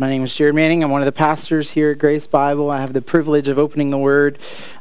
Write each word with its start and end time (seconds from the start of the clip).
My 0.00 0.08
name 0.08 0.22
is 0.22 0.32
Jared 0.32 0.54
Manning. 0.54 0.84
I'm 0.84 0.92
one 0.92 1.00
of 1.00 1.06
the 1.06 1.10
pastors 1.10 1.72
here 1.72 1.90
at 1.90 1.98
Grace 1.98 2.28
Bible. 2.28 2.70
I 2.70 2.80
have 2.80 2.92
the 2.92 3.02
privilege 3.02 3.48
of 3.48 3.58
opening 3.58 3.90
the 3.90 3.98
Word 3.98 4.38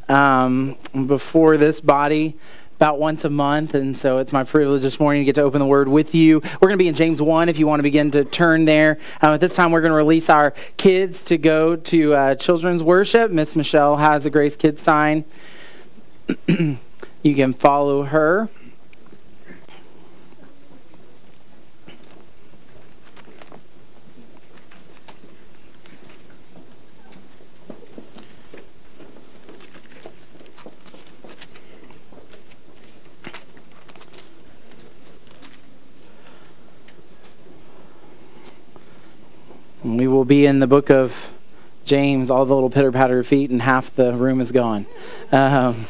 um, 0.08 0.78
before 1.08 1.58
this 1.58 1.82
body 1.82 2.36
about 2.76 3.00
once 3.00 3.26
a 3.26 3.30
month, 3.32 3.74
and 3.74 3.98
so 3.98 4.20
it's 4.20 4.32
my 4.32 4.44
privilege 4.44 4.84
this 4.84 5.00
morning 5.00 5.22
to 5.22 5.26
get 5.26 5.34
to 5.34 5.42
open 5.42 5.58
the 5.58 5.66
Word 5.66 5.88
with 5.88 6.14
you. 6.14 6.40
We're 6.62 6.68
going 6.68 6.78
to 6.78 6.84
be 6.84 6.88
in 6.88 6.94
James 6.94 7.20
1 7.20 7.50
if 7.50 7.58
you 7.58 7.66
want 7.66 7.80
to 7.80 7.84
begin 7.84 8.12
to 8.12 8.26
turn 8.26 8.66
there. 8.66 9.00
Um, 9.20 9.34
at 9.34 9.40
this 9.40 9.56
time, 9.56 9.72
we're 9.72 9.82
going 9.82 9.90
to 9.90 9.98
release 9.98 10.30
our 10.30 10.52
kids 10.78 11.26
to 11.26 11.40
go 11.40 11.76
to 11.76 12.14
uh, 12.14 12.36
children's 12.36 12.84
worship. 12.84 13.32
Miss 13.32 13.56
Michelle 13.56 13.98
has 13.98 14.28
a 14.28 14.30
Grace 14.30 14.56
Kids 14.56 14.84
sign. 14.84 15.26
you 16.48 16.78
can 17.24 17.54
follow 17.54 18.04
her. 18.04 18.50
We 39.98 40.08
will 40.08 40.26
be 40.26 40.46
in 40.46 40.60
the 40.60 40.68
book 40.68 40.92
of 40.92 41.34
James, 41.84 42.30
all 42.30 42.46
the 42.46 42.54
little 42.54 42.70
pitter 42.70 42.92
patter 42.92 43.24
feet, 43.24 43.50
and 43.50 43.60
half 43.60 43.96
the 43.96 44.14
room 44.14 44.40
is 44.42 44.52
gone. 44.52 44.86
Um, 45.32 45.88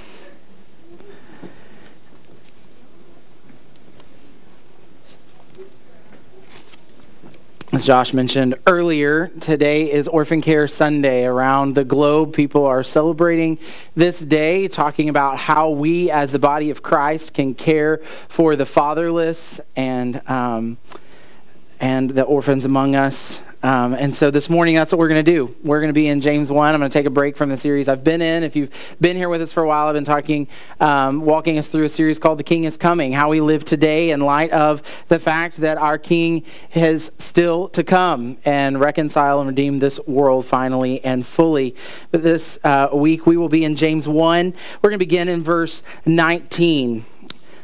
as 7.73 7.85
Josh 7.85 8.13
mentioned 8.13 8.55
earlier, 8.65 9.27
today 9.41 9.91
is 9.91 10.07
Orphan 10.07 10.39
Care 10.39 10.69
Sunday. 10.69 11.25
Around 11.25 11.75
the 11.75 11.83
globe, 11.83 12.33
people 12.33 12.65
are 12.65 12.85
celebrating 12.85 13.59
this 13.93 14.21
day, 14.21 14.69
talking 14.69 15.09
about 15.09 15.37
how 15.37 15.71
we, 15.71 16.09
as 16.09 16.31
the 16.31 16.39
body 16.39 16.69
of 16.69 16.81
Christ, 16.81 17.33
can 17.33 17.53
care 17.53 17.97
for 18.29 18.55
the 18.55 18.65
fatherless 18.65 19.59
and 19.75 20.21
um, 20.29 20.77
and 21.81 22.11
the 22.11 22.23
orphans 22.23 22.63
among 22.63 22.95
us. 22.95 23.41
Um, 23.63 23.95
and 23.95 24.15
so 24.15 24.29
this 24.29 24.51
morning, 24.51 24.75
that's 24.75 24.91
what 24.91 24.99
we're 24.99 25.07
going 25.07 25.25
to 25.25 25.31
do. 25.31 25.55
We're 25.63 25.79
going 25.79 25.89
to 25.89 25.93
be 25.93 26.07
in 26.07 26.21
James 26.21 26.51
1. 26.51 26.73
I'm 26.73 26.79
going 26.79 26.91
to 26.91 26.93
take 26.93 27.07
a 27.07 27.11
break 27.11 27.35
from 27.35 27.49
the 27.49 27.57
series 27.57 27.89
I've 27.89 28.03
been 28.03 28.21
in. 28.21 28.43
If 28.43 28.55
you've 28.55 28.71
been 29.01 29.17
here 29.17 29.29
with 29.29 29.41
us 29.41 29.51
for 29.51 29.63
a 29.63 29.67
while, 29.67 29.87
I've 29.87 29.95
been 29.95 30.05
talking, 30.05 30.47
um, 30.79 31.21
walking 31.21 31.57
us 31.57 31.67
through 31.67 31.85
a 31.85 31.89
series 31.89 32.19
called 32.19 32.37
The 32.37 32.43
King 32.43 32.65
is 32.65 32.77
Coming, 32.77 33.13
how 33.13 33.29
we 33.29 33.41
live 33.41 33.65
today 33.65 34.11
in 34.11 34.19
light 34.21 34.51
of 34.51 34.83
the 35.07 35.17
fact 35.17 35.57
that 35.57 35.79
our 35.79 35.97
King 35.97 36.43
has 36.69 37.11
still 37.17 37.67
to 37.69 37.83
come 37.83 38.37
and 38.45 38.79
reconcile 38.79 39.39
and 39.39 39.47
redeem 39.49 39.79
this 39.79 39.99
world 40.05 40.45
finally 40.45 41.03
and 41.03 41.25
fully. 41.25 41.75
But 42.11 42.21
this 42.21 42.59
uh, 42.63 42.89
week, 42.93 43.25
we 43.25 43.37
will 43.37 43.49
be 43.49 43.63
in 43.63 43.75
James 43.75 44.07
1. 44.07 44.53
We're 44.83 44.89
going 44.89 44.99
to 44.99 45.03
begin 45.03 45.27
in 45.27 45.41
verse 45.41 45.81
19. 46.05 47.05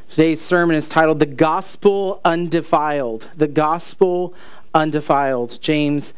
Today's 0.09 0.41
sermon 0.41 0.75
is 0.75 0.89
titled 0.89 1.19
The 1.19 1.25
Gospel 1.25 2.19
Undefiled. 2.23 3.29
The 3.35 3.47
Gospel 3.47 4.33
Undefiled. 4.73 5.59
James 5.61 6.13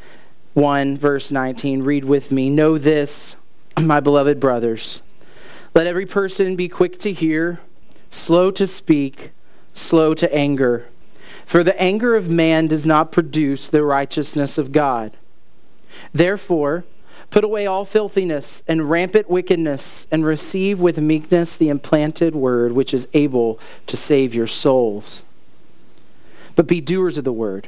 1, 0.54 0.98
verse 0.98 1.32
19. 1.32 1.84
Read 1.84 2.06
with 2.06 2.32
me. 2.32 2.50
Know 2.50 2.78
this, 2.78 3.36
my 3.80 4.00
beloved 4.00 4.40
brothers. 4.40 5.02
Let 5.74 5.88
every 5.88 6.06
person 6.06 6.56
be 6.56 6.70
quick 6.70 6.98
to 7.00 7.12
hear, 7.12 7.60
slow 8.10 8.52
to 8.52 8.66
speak, 8.66 9.32
slow 9.74 10.14
to 10.14 10.34
anger. 10.34 10.88
For 11.46 11.64
the 11.64 11.80
anger 11.80 12.16
of 12.16 12.30
man 12.30 12.68
does 12.68 12.86
not 12.86 13.12
produce 13.12 13.68
the 13.68 13.84
righteousness 13.84 14.58
of 14.58 14.72
God. 14.72 15.12
Therefore, 16.14 16.86
Put 17.30 17.44
away 17.44 17.66
all 17.66 17.86
filthiness 17.86 18.64
and 18.68 18.90
rampant 18.90 19.30
wickedness, 19.30 20.08
and 20.12 20.26
receive 20.26 20.80
with 20.80 20.98
meekness 20.98 21.56
the 21.56 21.70
implanted 21.70 22.36
word, 22.36 22.72
which 22.72 22.94
is 22.94 23.08
able 23.14 23.60
to 23.88 23.98
save 23.98 24.34
your 24.34 24.48
souls. 24.48 25.24
But 26.56 26.68
be 26.68 26.82
doers 26.82 27.18
of 27.18 27.26
the 27.26 27.34
word, 27.34 27.68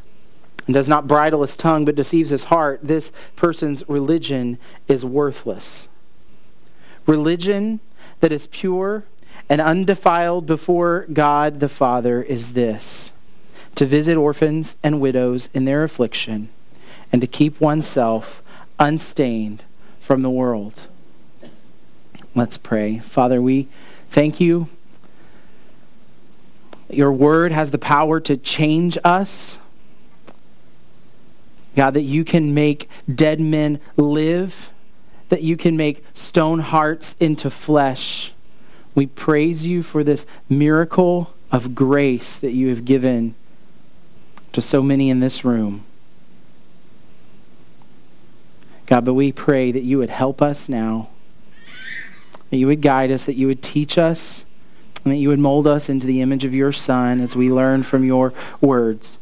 and 0.65 0.73
does 0.73 0.89
not 0.89 1.07
bridle 1.07 1.41
his 1.41 1.55
tongue 1.55 1.85
but 1.85 1.95
deceives 1.95 2.29
his 2.29 2.45
heart, 2.45 2.79
this 2.83 3.11
person's 3.35 3.87
religion 3.89 4.57
is 4.87 5.03
worthless. 5.03 5.87
Religion 7.05 7.79
that 8.19 8.31
is 8.31 8.47
pure 8.47 9.03
and 9.49 9.59
undefiled 9.59 10.45
before 10.45 11.05
God 11.11 11.59
the 11.59 11.69
Father 11.69 12.21
is 12.21 12.53
this 12.53 13.11
to 13.75 13.85
visit 13.85 14.17
orphans 14.17 14.75
and 14.83 15.01
widows 15.01 15.49
in 15.53 15.65
their 15.65 15.83
affliction 15.83 16.49
and 17.11 17.21
to 17.21 17.27
keep 17.27 17.59
oneself 17.59 18.43
unstained 18.79 19.63
from 19.99 20.21
the 20.21 20.29
world. 20.29 20.87
Let's 22.33 22.57
pray. 22.57 22.99
Father, 22.99 23.41
we 23.41 23.67
thank 24.09 24.39
you. 24.39 24.67
Your 26.89 27.11
word 27.11 27.51
has 27.51 27.71
the 27.71 27.77
power 27.77 28.19
to 28.21 28.37
change 28.37 28.97
us. 29.03 29.57
God, 31.75 31.91
that 31.91 32.01
you 32.01 32.23
can 32.23 32.53
make 32.53 32.89
dead 33.13 33.39
men 33.39 33.79
live, 33.95 34.71
that 35.29 35.41
you 35.41 35.55
can 35.55 35.77
make 35.77 36.03
stone 36.13 36.59
hearts 36.59 37.15
into 37.19 37.49
flesh. 37.49 38.33
We 38.93 39.05
praise 39.05 39.65
you 39.65 39.83
for 39.83 40.03
this 40.03 40.25
miracle 40.49 41.33
of 41.51 41.73
grace 41.75 42.37
that 42.37 42.51
you 42.51 42.67
have 42.69 42.83
given 42.83 43.35
to 44.51 44.61
so 44.61 44.81
many 44.81 45.09
in 45.09 45.21
this 45.21 45.45
room. 45.45 45.85
God, 48.85 49.05
but 49.05 49.13
we 49.13 49.31
pray 49.31 49.71
that 49.71 49.83
you 49.83 49.97
would 49.97 50.09
help 50.09 50.41
us 50.41 50.67
now 50.67 51.07
that 52.51 52.57
you 52.57 52.67
would 52.67 52.81
guide 52.81 53.11
us, 53.11 53.25
that 53.25 53.35
you 53.35 53.47
would 53.47 53.63
teach 53.63 53.97
us, 53.97 54.45
and 55.03 55.11
that 55.11 55.17
you 55.17 55.29
would 55.29 55.39
mold 55.39 55.65
us 55.65 55.89
into 55.89 56.05
the 56.05 56.21
image 56.21 56.45
of 56.45 56.53
your 56.53 56.71
Son 56.71 57.19
as 57.19 57.35
we 57.35 57.49
learn 57.49 57.81
from 57.81 58.03
your 58.03 58.33
words. 58.59 59.17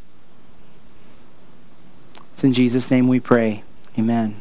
It's 2.40 2.46
in 2.46 2.54
Jesus' 2.54 2.90
name 2.90 3.10
we 3.10 3.20
pray. 3.20 3.64
Amen. 3.98 4.40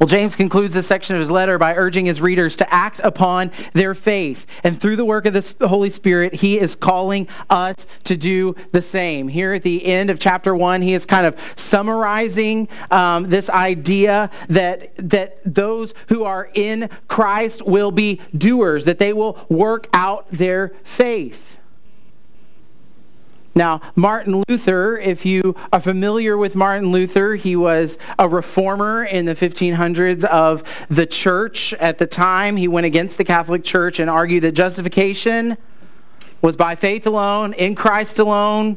Well, 0.00 0.08
James 0.08 0.34
concludes 0.34 0.74
this 0.74 0.88
section 0.88 1.14
of 1.14 1.20
his 1.20 1.30
letter 1.30 1.56
by 1.56 1.76
urging 1.76 2.06
his 2.06 2.20
readers 2.20 2.56
to 2.56 2.74
act 2.74 2.98
upon 3.04 3.52
their 3.74 3.94
faith. 3.94 4.44
And 4.64 4.80
through 4.80 4.96
the 4.96 5.04
work 5.04 5.24
of 5.24 5.34
the 5.34 5.68
Holy 5.68 5.90
Spirit, 5.90 6.34
he 6.34 6.58
is 6.58 6.74
calling 6.74 7.28
us 7.48 7.86
to 8.02 8.16
do 8.16 8.56
the 8.72 8.82
same. 8.82 9.28
Here 9.28 9.52
at 9.52 9.62
the 9.62 9.86
end 9.86 10.10
of 10.10 10.18
chapter 10.18 10.52
1, 10.52 10.82
he 10.82 10.94
is 10.94 11.06
kind 11.06 11.26
of 11.26 11.38
summarizing 11.54 12.66
um, 12.90 13.30
this 13.30 13.48
idea 13.48 14.32
that, 14.48 14.90
that 14.96 15.38
those 15.44 15.94
who 16.08 16.24
are 16.24 16.50
in 16.54 16.90
Christ 17.06 17.64
will 17.64 17.92
be 17.92 18.20
doers, 18.36 18.84
that 18.86 18.98
they 18.98 19.12
will 19.12 19.46
work 19.48 19.86
out 19.92 20.28
their 20.32 20.72
faith. 20.82 21.60
Now, 23.54 23.80
Martin 23.94 24.42
Luther, 24.48 24.98
if 24.98 25.24
you 25.24 25.54
are 25.72 25.80
familiar 25.80 26.36
with 26.36 26.56
Martin 26.56 26.90
Luther, 26.90 27.36
he 27.36 27.54
was 27.54 27.98
a 28.18 28.28
reformer 28.28 29.04
in 29.04 29.26
the 29.26 29.34
1500s 29.34 30.24
of 30.24 30.64
the 30.90 31.06
church 31.06 31.72
at 31.74 31.98
the 31.98 32.06
time. 32.06 32.56
He 32.56 32.66
went 32.66 32.86
against 32.86 33.16
the 33.16 33.24
Catholic 33.24 33.62
Church 33.62 34.00
and 34.00 34.10
argued 34.10 34.42
that 34.42 34.52
justification 34.52 35.56
was 36.42 36.56
by 36.56 36.74
faith 36.74 37.06
alone, 37.06 37.52
in 37.52 37.76
Christ 37.76 38.18
alone, 38.18 38.76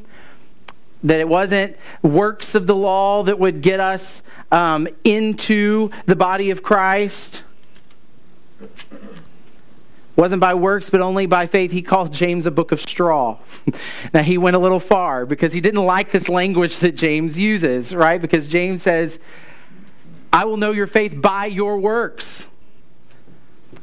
that 1.03 1.19
it 1.19 1.27
wasn't 1.27 1.75
works 2.03 2.53
of 2.53 2.68
the 2.68 2.75
law 2.75 3.24
that 3.24 3.39
would 3.39 3.62
get 3.62 3.79
us 3.79 4.21
um, 4.51 4.88
into 5.03 5.89
the 6.06 6.15
body 6.15 6.51
of 6.51 6.62
Christ 6.62 7.44
wasn't 10.17 10.41
by 10.41 10.55
works, 10.55 10.89
but 10.89 10.99
only 10.99 11.27
by 11.27 11.45
faith. 11.45 11.71
He 11.71 11.83
called 11.83 12.11
James 12.11 12.45
a 12.47 12.51
book 12.51 12.71
of 12.71 12.81
straw. 12.81 13.37
now, 14.13 14.23
he 14.23 14.37
went 14.37 14.55
a 14.55 14.59
little 14.59 14.79
far 14.79 15.25
because 15.25 15.53
he 15.53 15.61
didn't 15.61 15.85
like 15.85 16.11
this 16.11 16.27
language 16.27 16.79
that 16.79 16.95
James 16.95 17.37
uses, 17.37 17.93
right? 17.93 18.19
Because 18.19 18.49
James 18.49 18.81
says, 18.81 19.19
I 20.33 20.45
will 20.45 20.57
know 20.57 20.71
your 20.71 20.87
faith 20.87 21.21
by 21.21 21.45
your 21.45 21.77
works. 21.77 22.47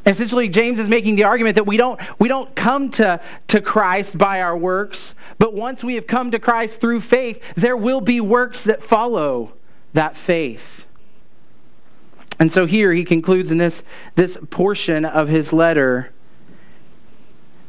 Essentially, 0.07 0.49
James 0.49 0.79
is 0.79 0.89
making 0.89 1.17
the 1.17 1.25
argument 1.25 1.55
that 1.55 1.67
we 1.67 1.77
don't, 1.77 2.01
we 2.19 2.29
don't 2.29 2.55
come 2.55 2.91
to, 2.91 3.21
to 3.49 3.61
Christ 3.61 4.19
by 4.19 4.43
our 4.43 4.57
works, 4.57 5.15
but 5.39 5.55
once 5.55 5.83
we 5.83 5.95
have 5.95 6.07
come 6.07 6.31
to 6.33 6.39
Christ 6.39 6.81
through 6.81 7.01
faith, 7.01 7.41
there 7.55 7.77
will 7.77 8.01
be 8.01 8.21
works 8.21 8.65
that 8.65 8.83
follow 8.83 9.53
that 9.95 10.17
faith. 10.17 10.85
And 12.39 12.53
so 12.53 12.67
here 12.67 12.93
he 12.93 13.05
concludes 13.05 13.51
in 13.51 13.59
this, 13.59 13.83
this 14.17 14.37
portion 14.51 15.05
of 15.05 15.29
his 15.29 15.53
letter 15.53 16.11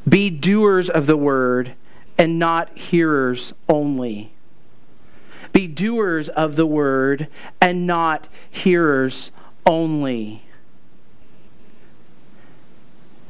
be 0.08 0.30
doers 0.30 0.90
of 0.90 1.08
the 1.08 1.18
word 1.18 1.74
and 2.18 2.40
not 2.40 2.78
hearers 2.78 3.54
only. 3.68 4.32
Be 5.52 5.68
doers 5.68 6.30
of 6.30 6.56
the 6.56 6.66
word 6.66 7.28
and 7.62 7.88
not 7.88 8.28
hearers 8.50 9.32
only. 9.66 10.44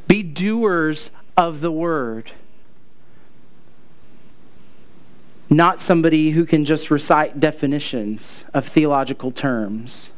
Be 0.08 0.24
doers 0.24 1.12
of 1.38 1.62
the 1.62 1.72
word. 1.72 2.32
Not 5.50 5.82
somebody 5.82 6.32
who 6.32 6.46
can 6.46 6.66
just 6.66 6.90
recite 6.90 7.40
definitions 7.40 8.44
of 8.54 8.68
theological 8.68 9.32
terms. 9.32 10.12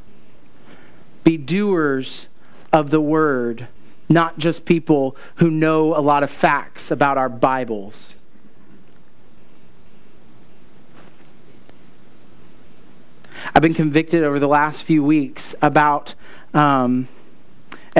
Be 1.23 1.37
doers 1.37 2.27
of 2.71 2.89
the 2.89 3.01
word, 3.01 3.67
not 4.09 4.37
just 4.37 4.65
people 4.65 5.15
who 5.35 5.49
know 5.51 5.95
a 5.95 5.99
lot 6.01 6.23
of 6.23 6.31
facts 6.31 6.91
about 6.91 7.17
our 7.17 7.29
Bibles. 7.29 8.15
I've 13.53 13.61
been 13.61 13.73
convicted 13.73 14.23
over 14.23 14.39
the 14.39 14.47
last 14.47 14.83
few 14.83 15.03
weeks 15.03 15.55
about 15.61 16.15
um, 16.53 17.07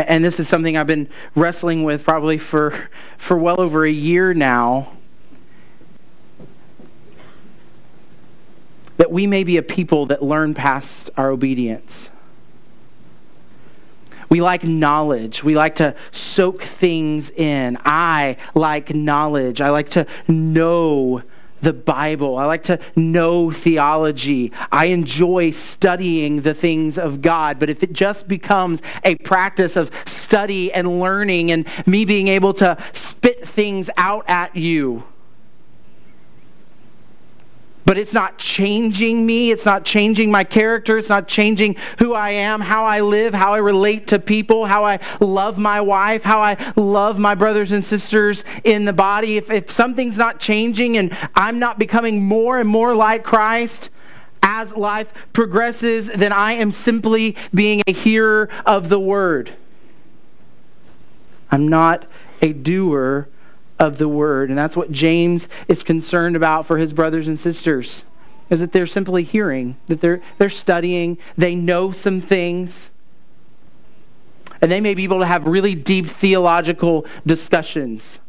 and 0.05 0.23
this 0.23 0.39
is 0.39 0.47
something 0.47 0.77
I've 0.77 0.85
been 0.85 1.09
wrestling 1.35 1.83
with 1.83 2.03
probably 2.03 2.37
for, 2.37 2.89
for 3.17 3.35
well 3.35 3.59
over 3.59 3.83
a 3.83 3.91
year 3.91 4.33
now. 4.35 4.91
That 8.97 9.11
we 9.11 9.25
may 9.25 9.43
be 9.43 9.57
a 9.57 9.63
people 9.63 10.05
that 10.07 10.21
learn 10.21 10.53
past 10.53 11.09
our 11.17 11.31
obedience. 11.31 12.11
We 14.29 14.41
like 14.41 14.63
knowledge. 14.63 15.43
We 15.43 15.55
like 15.55 15.75
to 15.75 15.95
soak 16.11 16.63
things 16.63 17.29
in. 17.31 17.77
I 17.85 18.37
like 18.55 18.93
knowledge. 18.93 19.61
I 19.61 19.69
like 19.69 19.89
to 19.91 20.05
know 20.27 21.23
the 21.61 21.73
Bible. 21.73 22.37
I 22.37 22.45
like 22.45 22.63
to 22.63 22.79
know 22.95 23.51
theology. 23.51 24.51
I 24.71 24.85
enjoy 24.85 25.51
studying 25.51 26.41
the 26.41 26.53
things 26.53 26.97
of 26.97 27.21
God. 27.21 27.59
But 27.59 27.69
if 27.69 27.83
it 27.83 27.93
just 27.93 28.27
becomes 28.27 28.81
a 29.03 29.15
practice 29.15 29.75
of 29.75 29.91
study 30.05 30.71
and 30.71 30.99
learning 30.99 31.51
and 31.51 31.65
me 31.87 32.05
being 32.05 32.27
able 32.27 32.53
to 32.55 32.77
spit 32.93 33.47
things 33.47 33.89
out 33.97 34.25
at 34.27 34.55
you, 34.55 35.03
but 37.87 37.97
it's 37.97 38.13
not 38.13 38.37
changing 38.37 39.25
me. 39.25 39.49
It's 39.49 39.65
not 39.65 39.85
changing 39.85 40.29
my 40.29 40.43
character. 40.43 40.97
It's 40.97 41.07
not 41.07 41.29
changing 41.29 41.77
who 41.99 42.13
I 42.13 42.31
am, 42.31 42.59
how 42.59 42.83
I 42.83 42.99
live, 42.99 43.33
how 43.33 43.53
I 43.53 43.59
relate 43.59 44.07
to 44.07 44.19
people, 44.19 44.65
how 44.65 44.83
I 44.83 44.99
love 45.21 45.57
my 45.57 45.79
wife, 45.79 46.23
how 46.25 46.41
I 46.41 46.57
love 46.75 47.17
my 47.17 47.33
brothers 47.33 47.71
and 47.71 47.81
sisters 47.81 48.43
in 48.65 48.83
the 48.83 48.91
body. 48.91 49.37
If, 49.37 49.49
if 49.49 49.71
something's 49.71 50.17
not 50.17 50.41
changing 50.41 50.97
and 50.97 51.15
I'm 51.33 51.59
not 51.59 51.79
becoming 51.79 52.25
more 52.25 52.59
and 52.59 52.67
more 52.67 52.93
like 52.93 53.23
Christ, 53.23 53.89
as 54.43 54.75
life 54.75 55.07
progresses, 55.31 56.07
then 56.07 56.33
I 56.33 56.53
am 56.55 56.73
simply 56.73 57.37
being 57.53 57.83
a 57.87 57.93
hearer 57.93 58.49
of 58.65 58.89
the 58.89 58.99
word. 58.99 59.51
I'm 61.49 61.69
not 61.69 62.05
a 62.41 62.51
doer 62.51 63.29
of 63.79 63.97
the 63.97 64.07
word. 64.07 64.49
And 64.49 64.57
that's 64.57 64.77
what 64.77 64.91
James 64.91 65.47
is 65.67 65.83
concerned 65.83 66.35
about 66.35 66.65
for 66.65 66.77
his 66.77 66.93
brothers 66.93 67.27
and 67.27 67.37
sisters. 67.37 68.03
Is 68.49 68.61
that 68.61 68.71
they're 68.71 68.87
simply 68.87 69.23
hearing, 69.23 69.75
that 69.87 69.99
they're, 69.99 70.21
they're 70.37 70.49
studying, 70.49 71.17
they 71.37 71.53
know 71.53 71.91
some 71.91 72.21
things, 72.21 72.91
and 74.61 74.71
they 74.71 74.79
may 74.79 74.93
be 74.93 75.03
able 75.03 75.19
to 75.19 75.25
have 75.25 75.45
really 75.45 75.75
deep 75.75 76.05
theological 76.05 77.05
discussions. 77.25 78.19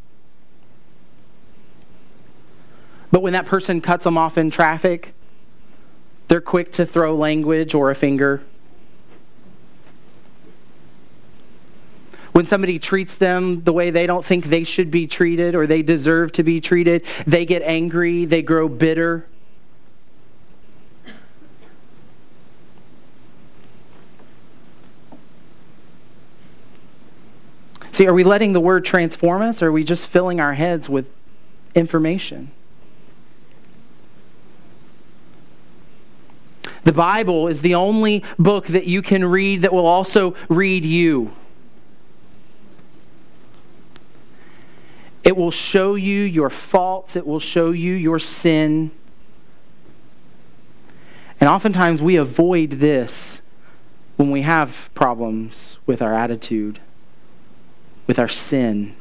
But 3.11 3.23
when 3.23 3.33
that 3.33 3.47
person 3.47 3.81
cuts 3.81 4.05
them 4.05 4.19
off 4.19 4.37
in 4.37 4.51
traffic, 4.51 5.15
they're 6.27 6.41
quick 6.41 6.73
to 6.73 6.85
throw 6.85 7.17
language 7.17 7.75
or 7.75 7.91
a 7.91 7.95
finger 7.95 8.43
When 12.39 12.47
somebody 12.47 12.79
treats 12.79 13.17
them 13.17 13.65
the 13.65 13.73
way 13.73 13.91
they 13.91 14.07
don't 14.07 14.25
think 14.25 14.45
they 14.45 14.63
should 14.63 14.93
be 14.93 15.09
treated 15.09 15.57
or 15.57 15.67
they 15.67 15.83
deserve 15.83 16.31
to 16.35 16.45
be 16.45 16.61
treated, 16.61 17.05
they 17.27 17.45
get 17.45 17.63
angry, 17.63 18.27
they 18.27 18.43
grow 18.43 18.69
bitter. 18.69 19.27
See, 27.91 28.07
are 28.07 28.15
we 28.15 28.23
letting 28.23 28.53
the 28.53 28.61
word 28.61 28.85
transform 28.85 29.43
us 29.43 29.61
or 29.61 29.71
are 29.71 29.73
we 29.73 29.83
just 29.83 30.07
filling 30.07 30.39
our 30.39 30.55
heads 30.55 30.89
with 30.89 31.11
information? 31.75 32.53
The 36.85 36.93
Bible 36.93 37.49
is 37.49 37.63
the 37.63 37.75
only 37.75 38.23
book 38.39 38.69
that 38.69 38.87
you 38.87 39.03
can 39.03 39.25
read 39.25 39.63
that 39.63 39.73
will 39.73 39.89
also 39.89 40.37
read 40.49 40.85
you. 40.85 41.33
It 45.29 45.37
will 45.37 45.51
show 45.51 45.95
you 45.95 46.23
your 46.23 46.49
faults. 46.49 47.15
It 47.15 47.27
will 47.27 47.39
show 47.39 47.71
you 47.71 47.93
your 47.93 48.19
sin. 48.19 48.93
And 51.39 51.51
oftentimes 51.51 52.01
we 52.01 52.17
avoid 52.17 52.71
this 52.71 53.43
when 54.17 54.31
we 54.31 54.41
have 54.41 54.89
problems 54.95 55.81
with 55.85 56.01
our 56.01 56.15
attitude, 56.15 56.81
with 58.07 58.19
our 58.19 58.27
sin. 58.27 58.97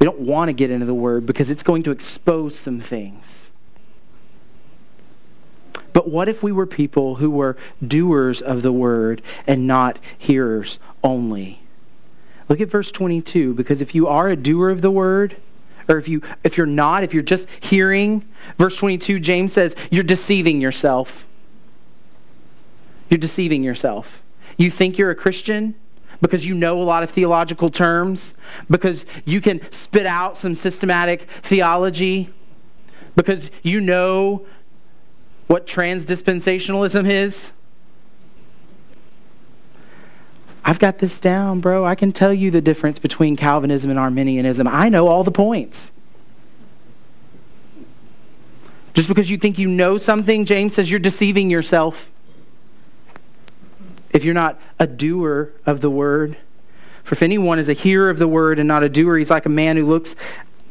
We 0.00 0.04
don't 0.04 0.18
want 0.18 0.48
to 0.48 0.52
get 0.52 0.68
into 0.68 0.84
the 0.84 0.94
Word 0.94 1.26
because 1.26 1.48
it's 1.48 1.62
going 1.62 1.84
to 1.84 1.92
expose 1.92 2.58
some 2.58 2.80
things. 2.80 3.50
But 5.92 6.10
what 6.10 6.28
if 6.28 6.42
we 6.42 6.50
were 6.50 6.66
people 6.66 7.14
who 7.14 7.30
were 7.30 7.56
doers 7.86 8.42
of 8.42 8.62
the 8.62 8.72
Word 8.72 9.22
and 9.46 9.64
not 9.64 10.00
hearers 10.18 10.80
only? 11.04 11.60
Look 12.48 12.60
at 12.60 12.68
verse 12.68 12.90
22 12.90 13.54
because 13.54 13.80
if 13.80 13.94
you 13.94 14.06
are 14.06 14.28
a 14.28 14.36
doer 14.36 14.70
of 14.70 14.80
the 14.80 14.90
word, 14.90 15.36
or 15.88 15.96
if 15.98 16.08
you 16.08 16.22
if 16.44 16.56
you're 16.56 16.66
not, 16.66 17.02
if 17.02 17.14
you're 17.14 17.22
just 17.22 17.48
hearing, 17.60 18.26
verse 18.56 18.76
22 18.76 19.20
James 19.20 19.52
says 19.52 19.74
you're 19.90 20.04
deceiving 20.04 20.60
yourself. 20.60 21.26
You're 23.08 23.18
deceiving 23.18 23.64
yourself. 23.64 24.22
You 24.56 24.70
think 24.70 24.98
you're 24.98 25.10
a 25.10 25.14
Christian 25.14 25.74
because 26.20 26.46
you 26.46 26.54
know 26.54 26.80
a 26.80 26.84
lot 26.84 27.02
of 27.02 27.10
theological 27.10 27.70
terms, 27.70 28.34
because 28.68 29.06
you 29.24 29.40
can 29.40 29.60
spit 29.70 30.04
out 30.04 30.36
some 30.36 30.54
systematic 30.54 31.28
theology, 31.42 32.28
because 33.14 33.50
you 33.62 33.80
know 33.80 34.44
what 35.46 35.66
transdispensationalism 35.66 37.08
is. 37.08 37.52
I've 40.64 40.78
got 40.78 40.98
this 40.98 41.20
down, 41.20 41.60
bro. 41.60 41.84
I 41.84 41.94
can 41.94 42.12
tell 42.12 42.32
you 42.32 42.50
the 42.50 42.60
difference 42.60 42.98
between 42.98 43.36
Calvinism 43.36 43.90
and 43.90 43.98
Arminianism. 43.98 44.66
I 44.68 44.88
know 44.88 45.08
all 45.08 45.24
the 45.24 45.30
points. 45.30 45.92
Just 48.94 49.08
because 49.08 49.30
you 49.30 49.38
think 49.38 49.58
you 49.58 49.68
know 49.68 49.96
something, 49.96 50.44
James 50.44 50.74
says 50.74 50.90
you're 50.90 51.00
deceiving 51.00 51.50
yourself. 51.50 52.10
If 54.12 54.24
you're 54.24 54.34
not 54.34 54.60
a 54.78 54.86
doer 54.86 55.52
of 55.64 55.80
the 55.80 55.90
word. 55.90 56.36
For 57.04 57.14
if 57.14 57.22
anyone 57.22 57.58
is 57.58 57.68
a 57.68 57.74
hearer 57.74 58.10
of 58.10 58.18
the 58.18 58.28
word 58.28 58.58
and 58.58 58.68
not 58.68 58.82
a 58.82 58.88
doer, 58.88 59.16
he's 59.16 59.30
like 59.30 59.46
a 59.46 59.50
man 59.50 59.76
who 59.76 59.86
looks 59.86 60.14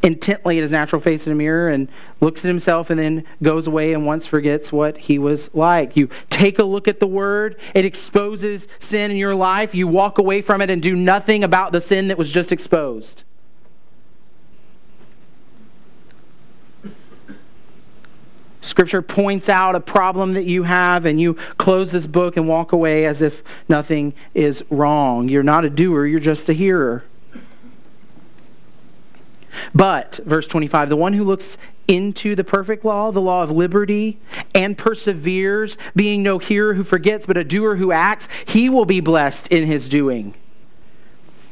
intently 0.04 0.58
at 0.58 0.62
his 0.62 0.72
natural 0.72 1.01
face 1.01 1.25
in 1.25 1.34
a 1.34 1.36
mirror 1.36 1.70
and 1.70 1.88
looks 2.22 2.46
at 2.46 2.48
himself 2.48 2.89
and 2.89 3.00
then 3.00 3.24
goes 3.42 3.68
away 3.68 3.94
and 3.94 4.06
once 4.06 4.25
forgets 4.25 4.72
what 4.72 4.98
he 4.98 5.18
was 5.18 5.50
like. 5.54 5.98
You 5.98 6.10
take 6.30 6.60
a 6.60 6.63
look 6.63 6.88
at 6.88 7.00
the 7.00 7.08
word, 7.08 7.60
it 7.74 7.86
exposes 7.86 8.68
sin 8.80 9.12
in 9.12 9.18
your 9.18 9.36
life, 9.36 9.74
you 9.74 9.88
walk 9.88 10.18
away 10.18 10.42
from 10.42 10.62
it 10.62 10.70
and 10.70 10.82
do 10.82 10.96
nothing 10.96 11.44
about 11.44 11.72
the 11.72 11.82
sin 11.82 12.08
that 12.08 12.18
was 12.18 12.30
just 12.30 12.51
exposed. 12.51 13.24
Scripture 18.68 19.01
points 19.01 19.48
out 19.50 19.75
a 19.75 19.80
problem 19.80 20.34
that 20.34 20.44
you 20.44 20.63
have, 20.63 21.06
and 21.06 21.22
you 21.22 21.36
close 21.58 21.92
this 21.92 22.06
book 22.06 22.36
and 22.36 22.48
walk 22.48 22.74
away 22.74 23.06
as 23.06 23.22
if 23.22 23.42
nothing 23.70 24.13
is 24.34 24.63
wrong. 24.70 25.30
You're 25.30 25.42
not 25.42 25.63
a 25.63 25.70
doer, 25.70 26.06
you're 26.06 26.20
just 26.20 26.50
a 26.50 26.54
hearer. 26.54 27.04
But, 29.74 30.20
verse 30.26 30.48
25, 30.48 30.90
the 30.90 30.96
one 30.96 31.14
who 31.14 31.24
looks 31.24 31.58
into 31.88 32.36
the 32.36 32.44
perfect 32.44 32.84
law, 32.84 33.12
the 33.12 33.22
law 33.22 33.44
of 33.44 33.52
liberty, 33.52 34.18
and 34.54 34.78
perseveres, 34.78 35.78
being 35.96 36.22
no 36.22 36.38
hearer 36.38 36.74
who 36.74 36.84
forgets, 36.84 37.26
but 37.26 37.38
a 37.38 37.44
doer 37.44 37.76
who 37.76 37.92
acts, 37.92 38.28
he 38.46 38.70
will 38.70 38.86
be 38.86 39.00
blessed 39.00 39.48
in 39.50 39.66
his 39.66 39.88
doing. 39.88 40.34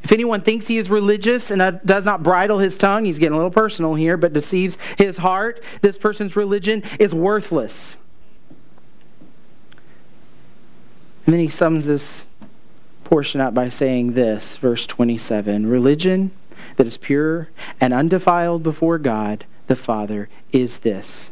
If 0.03 0.11
anyone 0.11 0.41
thinks 0.41 0.67
he 0.67 0.77
is 0.77 0.89
religious 0.89 1.49
and 1.49 1.81
does 1.83 2.05
not 2.05 2.21
bridle 2.21 2.59
his 2.59 2.77
tongue, 2.77 3.05
he's 3.05 3.17
getting 3.17 3.33
a 3.33 3.37
little 3.37 3.49
personal 3.49 3.95
here, 3.95 4.17
but 4.17 4.33
deceives 4.33 4.77
his 4.97 5.17
heart, 5.17 5.63
this 5.81 5.97
person's 5.97 6.35
religion 6.35 6.83
is 6.99 7.15
worthless. 7.15 7.97
And 11.25 11.33
then 11.33 11.39
he 11.39 11.49
sums 11.49 11.87
this 11.87 12.27
portion 13.03 13.41
up 13.41 13.55
by 13.55 13.69
saying 13.69 14.13
this, 14.13 14.57
verse 14.57 14.85
27 14.85 15.65
Religion 15.65 16.31
that 16.77 16.87
is 16.87 16.97
pure 16.97 17.49
and 17.79 17.93
undefiled 17.93 18.63
before 18.63 18.97
God 18.97 19.45
the 19.67 19.75
Father 19.75 20.29
is 20.51 20.79
this 20.79 21.31